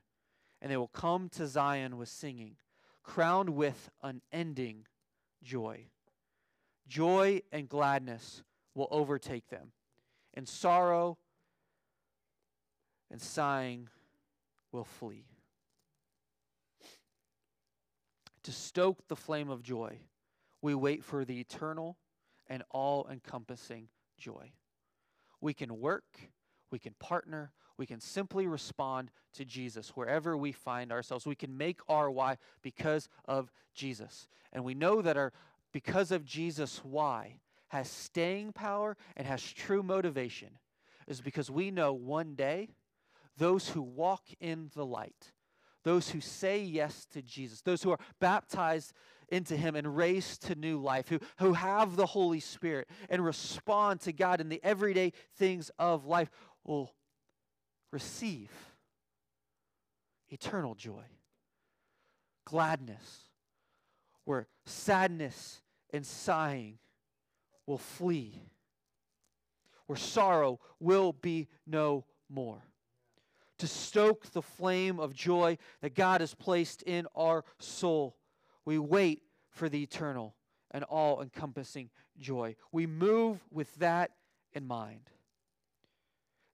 and 0.59 0.71
they 0.71 0.77
will 0.77 0.87
come 0.87 1.29
to 1.29 1.45
Zion 1.45 1.97
with 1.97 2.09
singing, 2.09 2.55
crowned 3.03 3.49
with 3.51 3.91
unending 4.01 4.87
joy. 5.43 5.85
Joy 6.87 7.43
and 7.51 7.69
gladness 7.69 8.41
will 8.73 8.87
overtake 8.89 9.49
them, 9.49 9.71
and 10.33 10.49
sorrow 10.49 11.19
and 13.11 13.21
sighing 13.21 13.87
will 14.71 14.83
flee. 14.83 15.27
To 18.43 18.51
stoke 18.51 19.07
the 19.07 19.15
flame 19.15 19.49
of 19.49 19.63
joy, 19.63 19.99
we 20.61 20.75
wait 20.75 21.03
for 21.03 21.25
the 21.25 21.39
eternal 21.39 21.97
and 22.47 22.63
all 22.71 23.07
encompassing 23.09 23.87
joy. 24.17 24.51
We 25.39 25.53
can 25.53 25.79
work, 25.79 26.29
we 26.71 26.79
can 26.79 26.93
partner, 26.99 27.51
we 27.77 27.85
can 27.85 27.99
simply 27.99 28.47
respond 28.47 29.11
to 29.33 29.45
Jesus 29.45 29.89
wherever 29.89 30.37
we 30.37 30.51
find 30.51 30.91
ourselves. 30.91 31.25
We 31.25 31.35
can 31.35 31.57
make 31.57 31.79
our 31.87 32.09
why 32.11 32.37
because 32.61 33.09
of 33.25 33.51
Jesus. 33.73 34.27
And 34.51 34.63
we 34.63 34.73
know 34.73 35.01
that 35.01 35.17
our 35.17 35.33
because 35.71 36.11
of 36.11 36.23
Jesus 36.23 36.81
why 36.83 37.39
has 37.69 37.89
staying 37.89 38.53
power 38.53 38.95
and 39.17 39.27
has 39.27 39.41
true 39.41 39.81
motivation 39.81 40.59
is 41.07 41.19
because 41.19 41.49
we 41.49 41.71
know 41.71 41.91
one 41.93 42.35
day 42.35 42.69
those 43.37 43.69
who 43.69 43.81
walk 43.81 44.23
in 44.39 44.69
the 44.75 44.85
light 44.85 45.31
those 45.83 46.09
who 46.09 46.21
say 46.21 46.61
yes 46.61 47.05
to 47.13 47.21
Jesus, 47.21 47.61
those 47.61 47.83
who 47.83 47.91
are 47.91 47.99
baptized 48.19 48.93
into 49.29 49.55
Him 49.55 49.75
and 49.75 49.95
raised 49.95 50.43
to 50.43 50.55
new 50.55 50.79
life, 50.79 51.09
who, 51.09 51.19
who 51.39 51.53
have 51.53 51.95
the 51.95 52.05
Holy 52.05 52.39
Spirit 52.39 52.89
and 53.09 53.23
respond 53.23 54.01
to 54.01 54.13
God 54.13 54.41
in 54.41 54.49
the 54.49 54.61
everyday 54.63 55.11
things 55.35 55.71
of 55.79 56.05
life, 56.05 56.29
will 56.63 56.93
receive 57.91 58.51
eternal 60.29 60.75
joy, 60.75 61.03
gladness, 62.45 63.29
where 64.25 64.47
sadness 64.65 65.61
and 65.91 66.05
sighing 66.05 66.79
will 67.67 67.77
flee, 67.77 68.41
where 69.87 69.97
sorrow 69.97 70.59
will 70.79 71.13
be 71.13 71.47
no 71.67 72.05
more 72.29 72.63
to 73.63 73.67
stoke 73.69 74.29
the 74.33 74.41
flame 74.41 74.99
of 74.99 75.13
joy 75.13 75.57
that 75.79 75.95
God 75.95 76.19
has 76.19 76.35
placed 76.35 76.81
in 76.81 77.07
our 77.15 77.45
soul. 77.59 78.17
We 78.65 78.77
wait 78.77 79.21
for 79.51 79.69
the 79.69 79.81
eternal 79.81 80.35
and 80.71 80.83
all 80.83 81.21
encompassing 81.21 81.89
joy. 82.19 82.57
We 82.73 82.87
move 82.87 83.39
with 83.49 83.73
that 83.75 84.11
in 84.51 84.67
mind. 84.67 85.09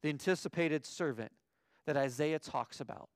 The 0.03 0.09
anticipated 0.09 0.85
servant 0.85 1.31
that 1.87 1.97
Isaiah 1.97 2.37
talks 2.37 2.79
about, 2.79 3.09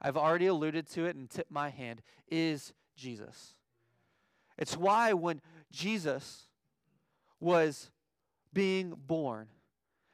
I've 0.00 0.16
already 0.16 0.46
alluded 0.46 0.88
to 0.90 1.06
it 1.06 1.16
and 1.16 1.28
tipped 1.28 1.50
my 1.50 1.70
hand, 1.70 2.02
is 2.30 2.72
Jesus. 2.94 3.56
It's 4.56 4.76
why 4.76 5.12
when 5.12 5.40
Jesus 5.72 6.46
was 7.40 7.90
being 8.52 8.94
born, 8.96 9.48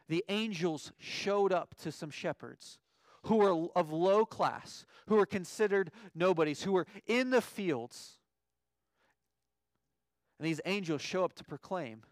the 0.08 0.24
angels 0.30 0.92
showed 0.98 1.52
up 1.52 1.74
to 1.82 1.92
some 1.92 2.08
shepherds 2.08 2.78
who 3.22 3.36
were 3.36 3.68
of 3.76 3.92
low 3.92 4.24
class, 4.24 4.84
who 5.06 5.16
were 5.16 5.26
considered 5.26 5.90
nobodies, 6.14 6.62
who 6.62 6.72
were 6.72 6.86
in 7.06 7.30
the 7.30 7.42
fields. 7.42 8.18
And 10.38 10.46
these 10.46 10.60
angels 10.64 11.02
show 11.02 11.24
up 11.24 11.34
to 11.34 11.44
proclaim. 11.44 12.02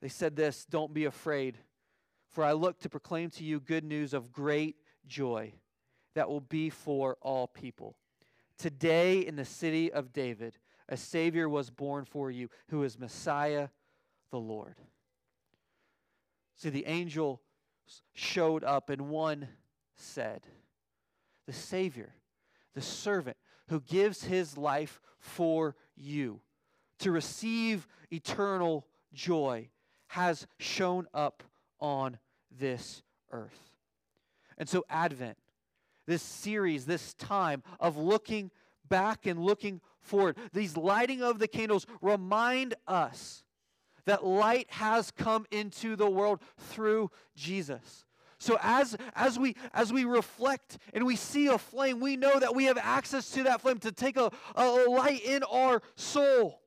They 0.00 0.08
said 0.08 0.36
this 0.36 0.64
Don't 0.64 0.94
be 0.94 1.04
afraid, 1.04 1.58
for 2.30 2.44
I 2.44 2.52
look 2.52 2.80
to 2.80 2.88
proclaim 2.88 3.30
to 3.30 3.44
you 3.44 3.60
good 3.60 3.84
news 3.84 4.14
of 4.14 4.32
great 4.32 4.76
joy 5.06 5.52
that 6.14 6.28
will 6.28 6.40
be 6.40 6.70
for 6.70 7.16
all 7.20 7.46
people. 7.46 7.96
Today 8.56 9.18
in 9.20 9.36
the 9.36 9.44
city 9.44 9.92
of 9.92 10.12
David, 10.12 10.56
a 10.88 10.96
Savior 10.96 11.48
was 11.48 11.70
born 11.70 12.04
for 12.04 12.30
you, 12.30 12.48
who 12.68 12.82
is 12.84 12.98
Messiah 12.98 13.68
the 14.30 14.38
Lord. 14.38 14.76
See, 16.56 16.70
the 16.70 16.86
angel 16.86 17.40
showed 18.12 18.64
up, 18.64 18.90
and 18.90 19.08
one 19.08 19.48
said, 19.96 20.46
The 21.46 21.52
Savior, 21.52 22.14
the 22.74 22.82
servant 22.82 23.36
who 23.68 23.80
gives 23.80 24.24
his 24.24 24.56
life 24.56 25.00
for 25.18 25.74
you 25.96 26.40
to 26.98 27.10
receive 27.10 27.86
eternal 28.10 28.86
joy, 29.12 29.68
has 30.08 30.46
shown 30.58 31.06
up 31.14 31.42
on 31.80 32.18
this 32.50 33.02
earth. 33.30 33.70
And 34.58 34.68
so, 34.68 34.84
Advent, 34.88 35.38
this 36.06 36.22
series, 36.22 36.86
this 36.86 37.14
time 37.14 37.62
of 37.80 37.96
looking 37.96 38.50
back 38.88 39.26
and 39.26 39.40
looking 39.42 39.80
forward, 40.00 40.36
these 40.52 40.76
lighting 40.76 41.22
of 41.22 41.38
the 41.38 41.48
candles 41.48 41.86
remind 42.00 42.74
us 42.86 43.43
that 44.06 44.24
light 44.24 44.66
has 44.70 45.10
come 45.10 45.46
into 45.50 45.96
the 45.96 46.08
world 46.08 46.40
through 46.58 47.10
Jesus. 47.36 48.04
So 48.38 48.58
as, 48.60 48.96
as, 49.14 49.38
we, 49.38 49.56
as 49.72 49.92
we 49.92 50.04
reflect 50.04 50.78
and 50.92 51.06
we 51.06 51.16
see 51.16 51.46
a 51.46 51.56
flame, 51.56 52.00
we 52.00 52.16
know 52.16 52.38
that 52.38 52.54
we 52.54 52.64
have 52.64 52.76
access 52.76 53.30
to 53.30 53.44
that 53.44 53.62
flame 53.62 53.78
to 53.78 53.92
take 53.92 54.16
a, 54.16 54.30
a 54.54 54.84
light 54.88 55.24
in 55.24 55.42
our 55.44 55.80
soul. 55.94 56.60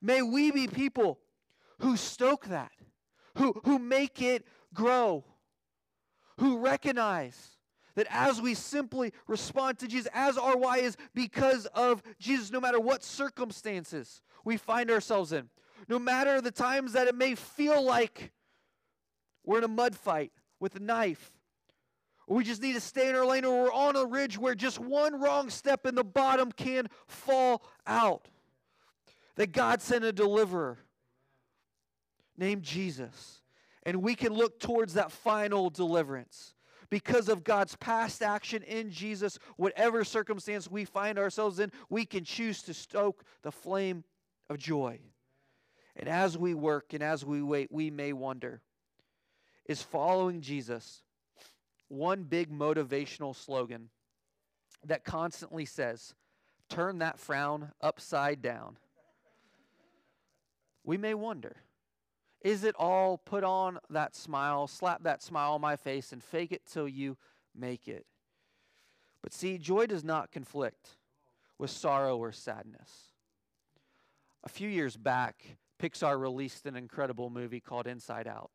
May 0.00 0.22
we 0.22 0.52
be 0.52 0.68
people 0.68 1.18
who 1.80 1.96
stoke 1.96 2.46
that, 2.46 2.70
who, 3.36 3.60
who 3.64 3.78
make 3.78 4.22
it 4.22 4.46
grow, 4.72 5.24
who 6.38 6.58
recognize 6.58 7.56
that 7.96 8.06
as 8.10 8.40
we 8.40 8.54
simply 8.54 9.12
respond 9.26 9.80
to 9.80 9.88
Jesus, 9.88 10.08
as 10.14 10.38
our 10.38 10.56
why 10.56 10.78
is 10.78 10.96
because 11.14 11.66
of 11.66 12.00
Jesus, 12.20 12.52
no 12.52 12.60
matter 12.60 12.78
what 12.78 13.02
circumstances 13.02 14.22
we 14.44 14.56
find 14.56 14.88
ourselves 14.90 15.32
in, 15.32 15.48
no 15.86 15.98
matter 15.98 16.40
the 16.40 16.50
times 16.50 16.92
that 16.92 17.06
it 17.06 17.14
may 17.14 17.34
feel 17.34 17.82
like 17.82 18.32
we're 19.44 19.58
in 19.58 19.64
a 19.64 19.68
mud 19.68 19.94
fight 19.94 20.32
with 20.60 20.74
a 20.76 20.80
knife, 20.80 21.30
Or 22.28 22.36
we 22.36 22.44
just 22.44 22.60
need 22.60 22.74
to 22.74 22.80
stay 22.80 23.08
in 23.08 23.16
our 23.16 23.24
lane, 23.24 23.44
or 23.46 23.64
we're 23.64 23.72
on 23.72 23.96
a 23.96 24.04
ridge 24.04 24.38
where 24.38 24.54
just 24.54 24.78
one 24.78 25.18
wrong 25.18 25.48
step 25.48 25.86
in 25.86 25.94
the 25.94 26.04
bottom 26.04 26.52
can 26.52 26.88
fall 27.06 27.62
out. 27.86 28.28
That 29.36 29.52
God 29.52 29.80
sent 29.80 30.04
a 30.04 30.12
deliverer 30.12 30.78
named 32.36 32.64
Jesus. 32.64 33.40
And 33.84 34.02
we 34.02 34.14
can 34.14 34.34
look 34.34 34.60
towards 34.60 34.94
that 34.94 35.10
final 35.10 35.70
deliverance. 35.70 36.54
Because 36.90 37.28
of 37.28 37.44
God's 37.44 37.76
past 37.76 38.22
action 38.22 38.62
in 38.62 38.90
Jesus, 38.90 39.38
whatever 39.56 40.04
circumstance 40.04 40.70
we 40.70 40.84
find 40.84 41.18
ourselves 41.18 41.58
in, 41.58 41.70
we 41.88 42.04
can 42.04 42.24
choose 42.24 42.62
to 42.62 42.74
stoke 42.74 43.24
the 43.42 43.52
flame 43.52 44.04
of 44.50 44.58
joy. 44.58 44.98
And 45.98 46.08
as 46.08 46.38
we 46.38 46.54
work 46.54 46.94
and 46.94 47.02
as 47.02 47.24
we 47.24 47.42
wait, 47.42 47.72
we 47.72 47.90
may 47.90 48.12
wonder 48.12 48.60
is 49.66 49.82
following 49.82 50.40
Jesus 50.40 51.02
one 51.88 52.22
big 52.22 52.50
motivational 52.50 53.36
slogan 53.36 53.90
that 54.84 55.04
constantly 55.04 55.66
says, 55.66 56.14
turn 56.70 56.98
that 57.00 57.18
frown 57.18 57.72
upside 57.80 58.40
down? 58.40 58.78
We 60.84 60.96
may 60.96 61.12
wonder. 61.12 61.56
Is 62.40 62.64
it 62.64 62.76
all 62.78 63.18
put 63.18 63.44
on 63.44 63.78
that 63.90 64.14
smile, 64.14 64.68
slap 64.68 65.02
that 65.02 65.22
smile 65.22 65.52
on 65.52 65.60
my 65.60 65.76
face, 65.76 66.12
and 66.12 66.22
fake 66.22 66.52
it 66.52 66.62
till 66.70 66.88
you 66.88 67.16
make 67.54 67.88
it? 67.88 68.06
But 69.22 69.34
see, 69.34 69.58
joy 69.58 69.86
does 69.86 70.04
not 70.04 70.30
conflict 70.30 70.96
with 71.58 71.70
sorrow 71.70 72.16
or 72.16 72.32
sadness. 72.32 73.12
A 74.44 74.48
few 74.48 74.68
years 74.68 74.96
back, 74.96 75.58
Pixar 75.78 76.20
released 76.20 76.66
an 76.66 76.76
incredible 76.76 77.30
movie 77.30 77.60
called 77.60 77.86
Inside 77.86 78.26
Out. 78.26 78.50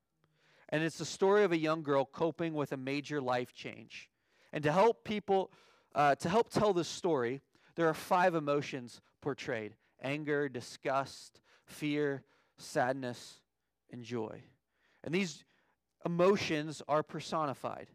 And 0.69 0.83
it's 0.83 0.97
the 0.97 1.05
story 1.05 1.43
of 1.43 1.51
a 1.51 1.57
young 1.57 1.83
girl 1.83 2.05
coping 2.05 2.53
with 2.53 2.71
a 2.71 2.77
major 2.77 3.21
life 3.21 3.53
change. 3.53 4.09
And 4.51 4.63
to 4.63 4.71
help 4.71 5.03
people, 5.03 5.51
uh, 5.95 6.15
to 6.15 6.29
help 6.29 6.49
tell 6.49 6.73
this 6.73 6.87
story, 6.87 7.41
there 7.75 7.87
are 7.87 7.93
five 7.93 8.35
emotions 8.35 9.01
portrayed 9.21 9.75
anger, 10.01 10.49
disgust, 10.49 11.39
fear, 11.65 12.23
sadness, 12.57 13.39
and 13.91 14.03
joy. 14.03 14.43
And 15.03 15.15
these 15.15 15.45
emotions 16.05 16.81
are 16.87 17.03
personified. 17.03 17.87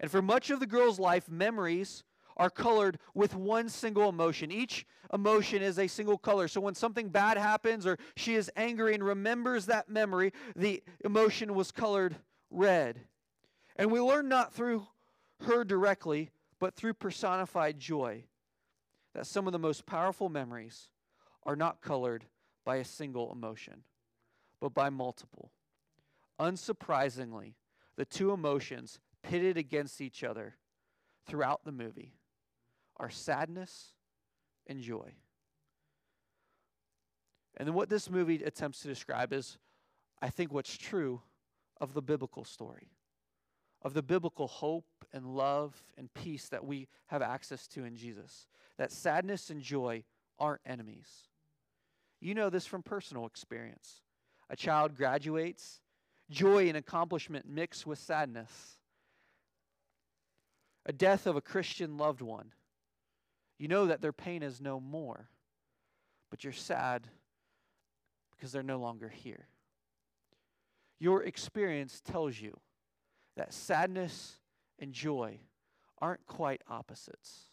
And 0.00 0.10
for 0.10 0.20
much 0.20 0.50
of 0.50 0.58
the 0.58 0.66
girl's 0.66 0.98
life, 0.98 1.28
memories 1.28 2.02
are 2.36 2.50
colored 2.50 2.98
with 3.14 3.34
one 3.34 3.68
single 3.68 4.08
emotion. 4.08 4.50
Each 4.50 4.86
emotion 5.12 5.62
is 5.62 5.78
a 5.78 5.86
single 5.86 6.18
color. 6.18 6.48
So 6.48 6.60
when 6.60 6.74
something 6.74 7.08
bad 7.08 7.36
happens 7.36 7.86
or 7.86 7.98
she 8.16 8.34
is 8.34 8.50
angry 8.56 8.94
and 8.94 9.04
remembers 9.04 9.66
that 9.66 9.88
memory, 9.88 10.32
the 10.56 10.82
emotion 11.04 11.54
was 11.54 11.70
colored 11.70 12.16
red. 12.50 13.00
And 13.76 13.90
we 13.90 14.00
learn 14.00 14.28
not 14.28 14.52
through 14.52 14.86
her 15.42 15.64
directly, 15.64 16.30
but 16.58 16.74
through 16.74 16.94
personified 16.94 17.78
joy 17.78 18.24
that 19.14 19.26
some 19.26 19.46
of 19.46 19.52
the 19.52 19.58
most 19.58 19.86
powerful 19.86 20.28
memories 20.28 20.88
are 21.44 21.56
not 21.56 21.80
colored 21.80 22.24
by 22.64 22.76
a 22.76 22.84
single 22.84 23.30
emotion 23.32 23.84
but 24.64 24.72
by 24.72 24.88
multiple. 24.88 25.50
Unsurprisingly, 26.40 27.52
the 27.96 28.06
two 28.06 28.32
emotions 28.32 28.98
pitted 29.22 29.58
against 29.58 30.00
each 30.00 30.24
other 30.24 30.54
throughout 31.26 31.66
the 31.66 31.70
movie 31.70 32.14
are 32.96 33.10
sadness 33.10 33.94
and 34.66 34.80
joy. 34.80 35.12
And 37.56 37.68
then 37.68 37.74
what 37.74 37.88
this 37.88 38.10
movie 38.10 38.42
attempts 38.42 38.80
to 38.80 38.88
describe 38.88 39.32
is, 39.32 39.58
I 40.20 40.30
think, 40.30 40.52
what's 40.52 40.76
true 40.76 41.20
of 41.80 41.94
the 41.94 42.02
biblical 42.02 42.44
story, 42.44 42.90
of 43.82 43.94
the 43.94 44.02
biblical 44.02 44.46
hope 44.46 44.86
and 45.12 45.36
love 45.36 45.82
and 45.96 46.12
peace 46.14 46.48
that 46.48 46.64
we 46.64 46.88
have 47.06 47.22
access 47.22 47.66
to 47.68 47.84
in 47.84 47.96
Jesus. 47.96 48.48
That 48.78 48.90
sadness 48.90 49.50
and 49.50 49.60
joy 49.60 50.04
aren't 50.38 50.62
enemies. 50.66 51.08
You 52.20 52.34
know 52.34 52.50
this 52.50 52.66
from 52.66 52.82
personal 52.82 53.26
experience 53.26 54.00
a 54.50 54.56
child 54.56 54.94
graduates, 54.94 55.80
joy 56.30 56.68
and 56.68 56.76
accomplishment 56.76 57.46
mix 57.48 57.86
with 57.86 57.98
sadness. 57.98 58.78
A 60.86 60.92
death 60.92 61.26
of 61.26 61.36
a 61.36 61.40
Christian 61.40 61.96
loved 61.96 62.20
one. 62.20 62.52
You 63.58 63.68
know 63.68 63.86
that 63.86 64.00
their 64.00 64.12
pain 64.12 64.42
is 64.42 64.60
no 64.60 64.80
more, 64.80 65.28
but 66.30 66.44
you're 66.44 66.52
sad 66.52 67.08
because 68.30 68.52
they're 68.52 68.62
no 68.62 68.78
longer 68.78 69.08
here. 69.08 69.48
Your 70.98 71.22
experience 71.22 72.00
tells 72.00 72.40
you 72.40 72.58
that 73.36 73.52
sadness 73.52 74.38
and 74.78 74.92
joy 74.92 75.38
aren't 75.98 76.26
quite 76.26 76.62
opposites, 76.68 77.50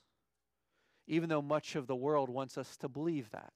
even 1.08 1.30
though 1.30 1.42
much 1.42 1.76
of 1.76 1.88
the 1.88 1.96
world 1.96 2.30
wants 2.30 2.58
us 2.58 2.78
to 2.78 2.88
believe 2.88 3.30
that 3.32 3.54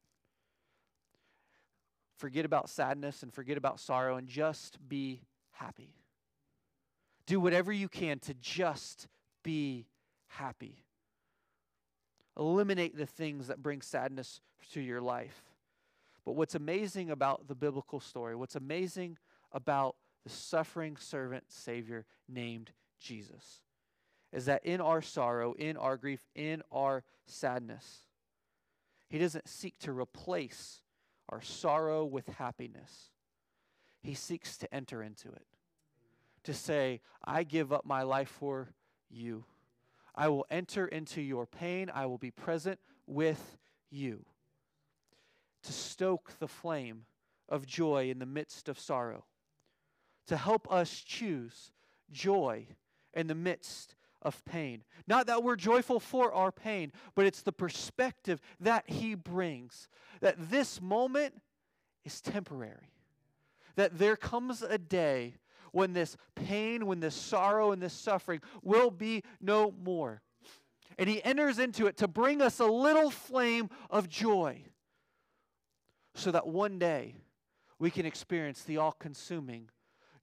forget 2.18 2.46
about 2.46 2.70
sadness 2.70 3.24
and 3.24 3.34
forget 3.34 3.58
about 3.58 3.80
sorrow 3.80 4.18
and 4.18 4.28
just 4.28 4.78
be 4.88 5.22
happy. 5.52 5.94
Do 7.26 7.40
whatever 7.40 7.72
you 7.72 7.88
can 7.88 8.20
to 8.20 8.34
just 8.36 9.08
be 9.44 9.88
happy. 10.28 10.85
Eliminate 12.38 12.98
the 12.98 13.06
things 13.06 13.48
that 13.48 13.64
bring 13.64 13.82
sadness 13.82 14.42
to 14.74 14.82
your 14.82 15.02
life. 15.02 15.44
But 16.26 16.34
what's 16.34 16.56
amazing 16.56 17.12
about 17.12 17.48
the 17.48 17.56
biblical 17.56 18.00
story, 18.00 18.36
what's 18.36 18.56
amazing 18.56 19.18
about 19.52 19.96
the 20.24 20.30
suffering 20.30 20.98
servant 20.98 21.46
Savior 21.50 22.06
named 22.28 22.72
Jesus, 23.00 23.62
is 24.34 24.46
that 24.46 24.66
in 24.66 24.82
our 24.82 25.02
sorrow, 25.02 25.54
in 25.54 25.78
our 25.78 25.98
grief, 25.98 26.26
in 26.34 26.64
our 26.72 27.04
sadness, 27.26 28.08
He 29.08 29.20
doesn't 29.20 29.48
seek 29.48 29.78
to 29.80 29.92
replace 29.92 30.82
our 31.30 31.42
sorrow 31.42 32.04
with 32.04 32.28
happiness. 32.28 33.12
He 34.02 34.14
seeks 34.14 34.58
to 34.58 34.74
enter 34.74 35.02
into 35.02 35.30
it. 35.30 35.46
To 36.44 36.54
say, 36.54 37.02
I 37.24 37.44
give 37.44 37.72
up 37.72 37.86
my 37.86 38.04
life 38.04 38.30
for 38.30 38.74
you. 39.10 39.46
I 40.16 40.30
will 40.30 40.46
enter 40.50 40.88
into 40.88 41.22
your 41.22 41.46
pain. 41.46 41.92
I 41.94 42.06
will 42.06 42.18
be 42.18 42.32
present 42.32 42.80
with 43.06 43.58
you. 43.92 44.26
To 45.64 45.74
stoke 45.74 46.34
the 46.40 46.48
flame 46.48 47.06
of 47.50 47.66
joy 47.66 48.10
in 48.10 48.20
the 48.20 48.26
midst 48.26 48.70
of 48.70 48.80
sorrow. 48.80 49.26
To 50.28 50.38
help 50.38 50.72
us 50.72 51.02
choose 51.02 51.72
joy 52.12 52.68
in 53.14 53.28
the 53.28 53.36
midst 53.36 53.96
of 54.22 54.44
pain. 54.46 54.84
Not 55.08 55.28
that 55.28 55.44
we're 55.44 55.56
joyful 55.56 56.00
for 56.00 56.34
our 56.34 56.52
pain, 56.52 56.92
but 57.14 57.26
it's 57.26 57.42
the 57.42 57.52
perspective 57.52 58.42
that 58.60 58.90
He 58.90 59.16
brings. 59.16 59.88
That 60.22 60.50
this 60.50 60.82
moment 60.82 61.42
is 62.04 62.22
temporary. 62.22 62.92
That 63.76 63.98
there 63.98 64.16
comes 64.16 64.62
a 64.62 64.78
day 64.78 65.36
when 65.76 65.92
this 65.92 66.16
pain, 66.36 66.86
when 66.86 67.02
this 67.02 67.14
sorrow, 67.14 67.74
and 67.74 67.82
this 67.82 67.92
suffering 67.92 68.40
will 68.64 68.90
be 68.90 69.22
no 69.42 69.72
more. 69.84 70.22
And 70.98 71.10
He 71.10 71.22
enters 71.22 71.60
into 71.60 71.88
it 71.88 71.98
to 71.98 72.08
bring 72.08 72.42
us 72.42 72.62
a 72.62 72.66
little 72.66 73.12
flame 73.12 73.70
of 73.90 74.08
joy 74.08 74.64
so 76.14 76.32
that 76.32 76.48
one 76.48 76.80
day 76.80 77.18
we 77.78 77.92
can 77.92 78.06
experience 78.06 78.64
the 78.64 78.78
all 78.78 78.94
consuming 78.94 79.70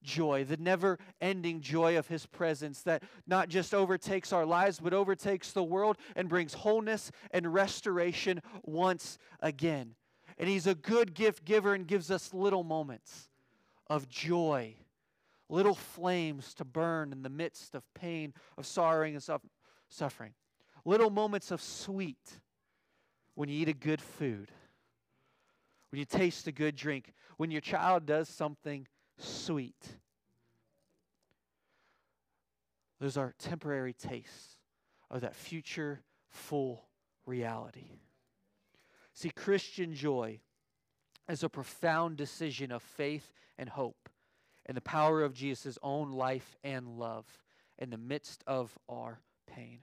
joy, 0.03 0.43
the 0.43 0.57
never 0.57 0.99
ending 1.21 1.61
joy 1.61 1.99
of 1.99 2.09
His 2.09 2.25
presence 2.25 2.81
that 2.85 3.03
not 3.27 3.51
just 3.51 3.75
overtakes 3.75 4.33
our 4.33 4.47
lives, 4.47 4.81
but 4.81 4.95
overtakes 4.95 5.53
the 5.53 5.63
world 5.63 5.99
and 6.17 6.31
brings 6.31 6.55
wholeness 6.55 7.13
and 7.31 7.53
restoration 7.53 8.41
once 8.63 9.19
again. 9.41 9.97
And 10.39 10.49
He's 10.49 10.67
a 10.67 10.75
good 10.75 11.13
gift 11.13 11.45
giver 11.45 11.75
and 11.75 11.87
gives 11.87 12.11
us 12.11 12.33
little 12.33 12.65
moments 12.65 13.29
of 13.91 14.09
joy, 14.09 14.77
little 15.53 15.75
flames 15.75 16.55
to 16.55 16.65
burn 16.65 17.13
in 17.13 17.23
the 17.23 17.29
midst 17.29 17.75
of 17.75 17.85
pain, 17.95 18.33
of 18.59 18.67
sorrowing, 18.67 19.15
and 19.15 19.41
suffering, 19.89 20.33
little 20.85 21.11
moments 21.11 21.51
of 21.51 21.61
sweet 21.61 22.41
when 23.35 23.49
you 23.49 23.61
eat 23.61 23.69
a 23.69 23.75
good 23.75 24.01
food 24.01 24.51
when 25.93 25.99
you 25.99 26.07
taste 26.07 26.47
a 26.47 26.53
good 26.53 26.75
drink, 26.75 27.13
when 27.37 27.51
your 27.51 27.61
child 27.61 28.07
does 28.07 28.27
something 28.27 28.89
sweet. 29.19 29.99
Those 32.99 33.19
are 33.19 33.35
temporary 33.39 33.93
tastes 33.93 34.57
of 35.11 35.21
that 35.21 35.37
future 35.37 36.01
full 36.31 36.89
reality. 37.27 37.99
See, 39.13 39.29
Christian 39.29 39.95
joy 39.95 40.41
is 41.29 41.43
a 41.43 41.51
profound 41.51 42.17
decision 42.17 42.73
of 42.73 42.83
faith 42.83 43.31
and 43.59 43.69
hope 43.69 44.02
in 44.73 44.75
the 44.75 44.81
power 44.81 45.23
of 45.23 45.35
Jesus' 45.35 45.77
own 45.83 46.13
life 46.13 46.57
and 46.65 46.99
love 46.99 47.27
in 47.79 47.91
the 47.91 47.99
midst 47.99 48.43
of 48.47 48.73
our 48.89 49.21
pain. 49.47 49.81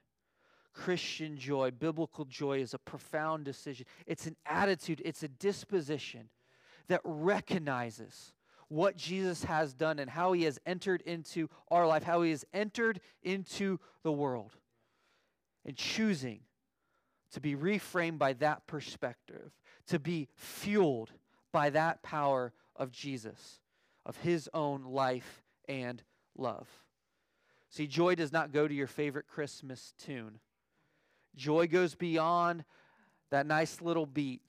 Christian 0.73 1.37
joy, 1.37 1.69
biblical 1.69 2.25
joy, 2.25 2.59
is 2.59 2.73
a 2.73 2.79
profound 2.79 3.45
decision. 3.45 3.85
It's 4.07 4.25
an 4.25 4.35
attitude, 4.47 4.99
it's 5.05 5.21
a 5.21 5.27
disposition 5.27 6.29
that 6.87 7.01
recognizes 7.03 8.33
what 8.67 8.97
Jesus 8.97 9.43
has 9.43 9.75
done 9.75 9.99
and 9.99 10.09
how 10.09 10.31
he 10.31 10.45
has 10.45 10.57
entered 10.65 11.03
into 11.03 11.51
our 11.69 11.85
life, 11.85 12.01
how 12.01 12.23
he 12.23 12.31
has 12.31 12.43
entered 12.51 12.99
into 13.21 13.79
the 14.01 14.11
world, 14.11 14.53
and 15.65 15.77
choosing 15.77 16.39
to 17.33 17.39
be 17.39 17.55
reframed 17.55 18.17
by 18.17 18.33
that 18.33 18.65
perspective, 18.65 19.51
to 19.85 19.99
be 19.99 20.29
fueled 20.35 21.11
by 21.51 21.69
that 21.69 22.01
power 22.01 22.53
of 22.75 22.89
Jesus, 22.89 23.58
of 24.09 24.17
his 24.17 24.49
own 24.55 24.85
life 24.85 25.43
and 25.67 26.01
love. 26.35 26.67
See, 27.69 27.85
joy 27.85 28.15
does 28.15 28.33
not 28.33 28.51
go 28.51 28.67
to 28.67 28.73
your 28.73 28.87
favorite 28.87 29.27
Christmas 29.27 29.93
tune. 30.03 30.39
Joy 31.35 31.67
goes 31.67 31.93
beyond 31.93 32.65
that 33.29 33.45
nice 33.45 33.81
little 33.81 34.07
beat. 34.07 34.41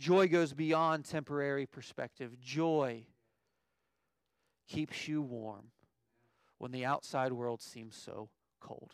Joy 0.00 0.26
goes 0.26 0.52
beyond 0.52 1.04
temporary 1.04 1.66
perspective. 1.66 2.40
Joy 2.40 3.04
keeps 4.66 5.06
you 5.06 5.22
warm 5.22 5.70
when 6.58 6.72
the 6.72 6.84
outside 6.84 7.32
world 7.32 7.62
seems 7.62 7.94
so 7.94 8.28
cold. 8.60 8.90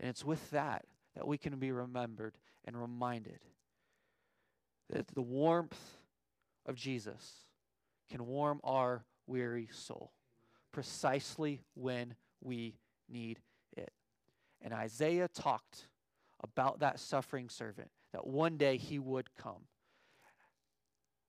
And 0.00 0.10
it's 0.10 0.24
with 0.24 0.50
that 0.50 0.84
that 1.14 1.28
we 1.28 1.38
can 1.38 1.60
be 1.60 1.70
remembered 1.70 2.38
and 2.64 2.76
reminded 2.76 3.38
that 4.88 5.06
the 5.14 5.22
warmth 5.22 5.99
of 6.66 6.74
Jesus 6.76 7.46
can 8.10 8.26
warm 8.26 8.60
our 8.64 9.04
weary 9.26 9.68
soul 9.72 10.12
precisely 10.72 11.62
when 11.74 12.14
we 12.40 12.76
need 13.08 13.40
it. 13.76 13.92
And 14.62 14.72
Isaiah 14.72 15.28
talked 15.28 15.88
about 16.42 16.80
that 16.80 16.98
suffering 16.98 17.48
servant, 17.48 17.90
that 18.12 18.26
one 18.26 18.56
day 18.56 18.76
he 18.76 18.98
would 18.98 19.34
come. 19.36 19.66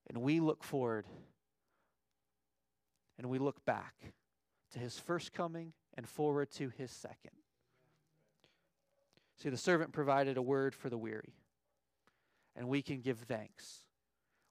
And 0.09 0.21
we 0.21 0.39
look 0.39 0.63
forward 0.63 1.05
and 3.17 3.29
we 3.29 3.39
look 3.39 3.63
back 3.65 4.13
to 4.73 4.79
his 4.79 4.97
first 4.97 5.33
coming 5.33 5.73
and 5.95 6.07
forward 6.07 6.49
to 6.51 6.69
his 6.69 6.91
second. 6.91 7.31
See, 9.37 9.49
the 9.49 9.57
servant 9.57 9.91
provided 9.91 10.37
a 10.37 10.41
word 10.41 10.75
for 10.75 10.89
the 10.89 10.97
weary, 10.97 11.33
and 12.55 12.67
we 12.67 12.81
can 12.81 13.01
give 13.01 13.19
thanks. 13.19 13.80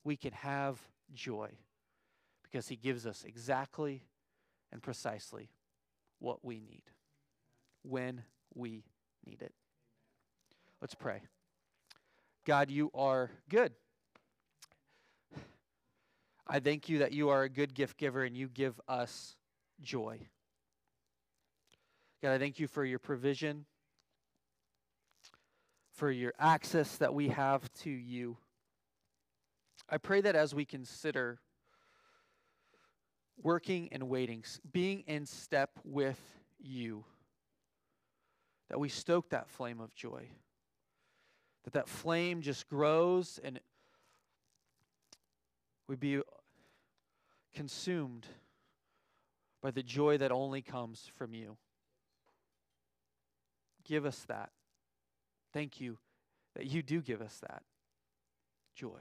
We 0.04 0.16
can 0.16 0.32
have 0.32 0.80
joy 1.12 1.50
because 2.42 2.68
he 2.68 2.76
gives 2.76 3.06
us 3.06 3.24
exactly 3.26 4.02
and 4.72 4.82
precisely 4.82 5.50
what 6.18 6.44
we 6.44 6.60
need 6.60 6.82
when 7.82 8.22
we 8.54 8.84
need 9.26 9.42
it. 9.42 9.52
Let's 10.80 10.94
pray. 10.94 11.22
God, 12.46 12.70
you 12.70 12.90
are 12.94 13.30
good. 13.48 13.72
I 16.46 16.58
thank 16.58 16.88
you 16.88 16.98
that 16.98 17.12
you 17.12 17.28
are 17.28 17.42
a 17.42 17.48
good 17.48 17.74
gift 17.74 17.96
giver 17.96 18.24
and 18.24 18.36
you 18.36 18.48
give 18.48 18.80
us 18.88 19.36
joy. 19.80 20.18
God, 22.22 22.32
I 22.32 22.38
thank 22.38 22.58
you 22.58 22.66
for 22.66 22.84
your 22.84 22.98
provision 22.98 23.66
for 26.00 26.10
your 26.10 26.32
access 26.38 26.96
that 26.96 27.12
we 27.12 27.28
have 27.28 27.70
to 27.74 27.90
you. 27.90 28.38
I 29.90 29.98
pray 29.98 30.20
that 30.20 30.36
as 30.36 30.54
we 30.54 30.64
consider 30.64 31.40
working 33.42 33.88
and 33.90 34.08
waiting, 34.08 34.44
being 34.70 35.00
in 35.08 35.26
step 35.26 35.70
with 35.84 36.20
you, 36.60 37.04
that 38.68 38.78
we 38.78 38.88
stoke 38.88 39.30
that 39.30 39.48
flame 39.48 39.80
of 39.80 39.92
joy, 39.94 40.28
that 41.64 41.72
that 41.72 41.88
flame 41.88 42.40
just 42.40 42.68
grows 42.68 43.40
and 43.42 43.58
we 45.88 45.96
be 45.96 46.20
consumed 47.52 48.28
by 49.60 49.72
the 49.72 49.82
joy 49.82 50.16
that 50.18 50.30
only 50.30 50.62
comes 50.62 51.10
from 51.16 51.34
you. 51.34 51.56
Give 53.84 54.06
us 54.06 54.24
that. 54.28 54.50
Thank 55.52 55.80
you 55.80 55.98
that 56.54 56.66
you 56.66 56.80
do 56.80 57.00
give 57.00 57.20
us 57.20 57.38
that 57.40 57.64
joy. 58.76 59.00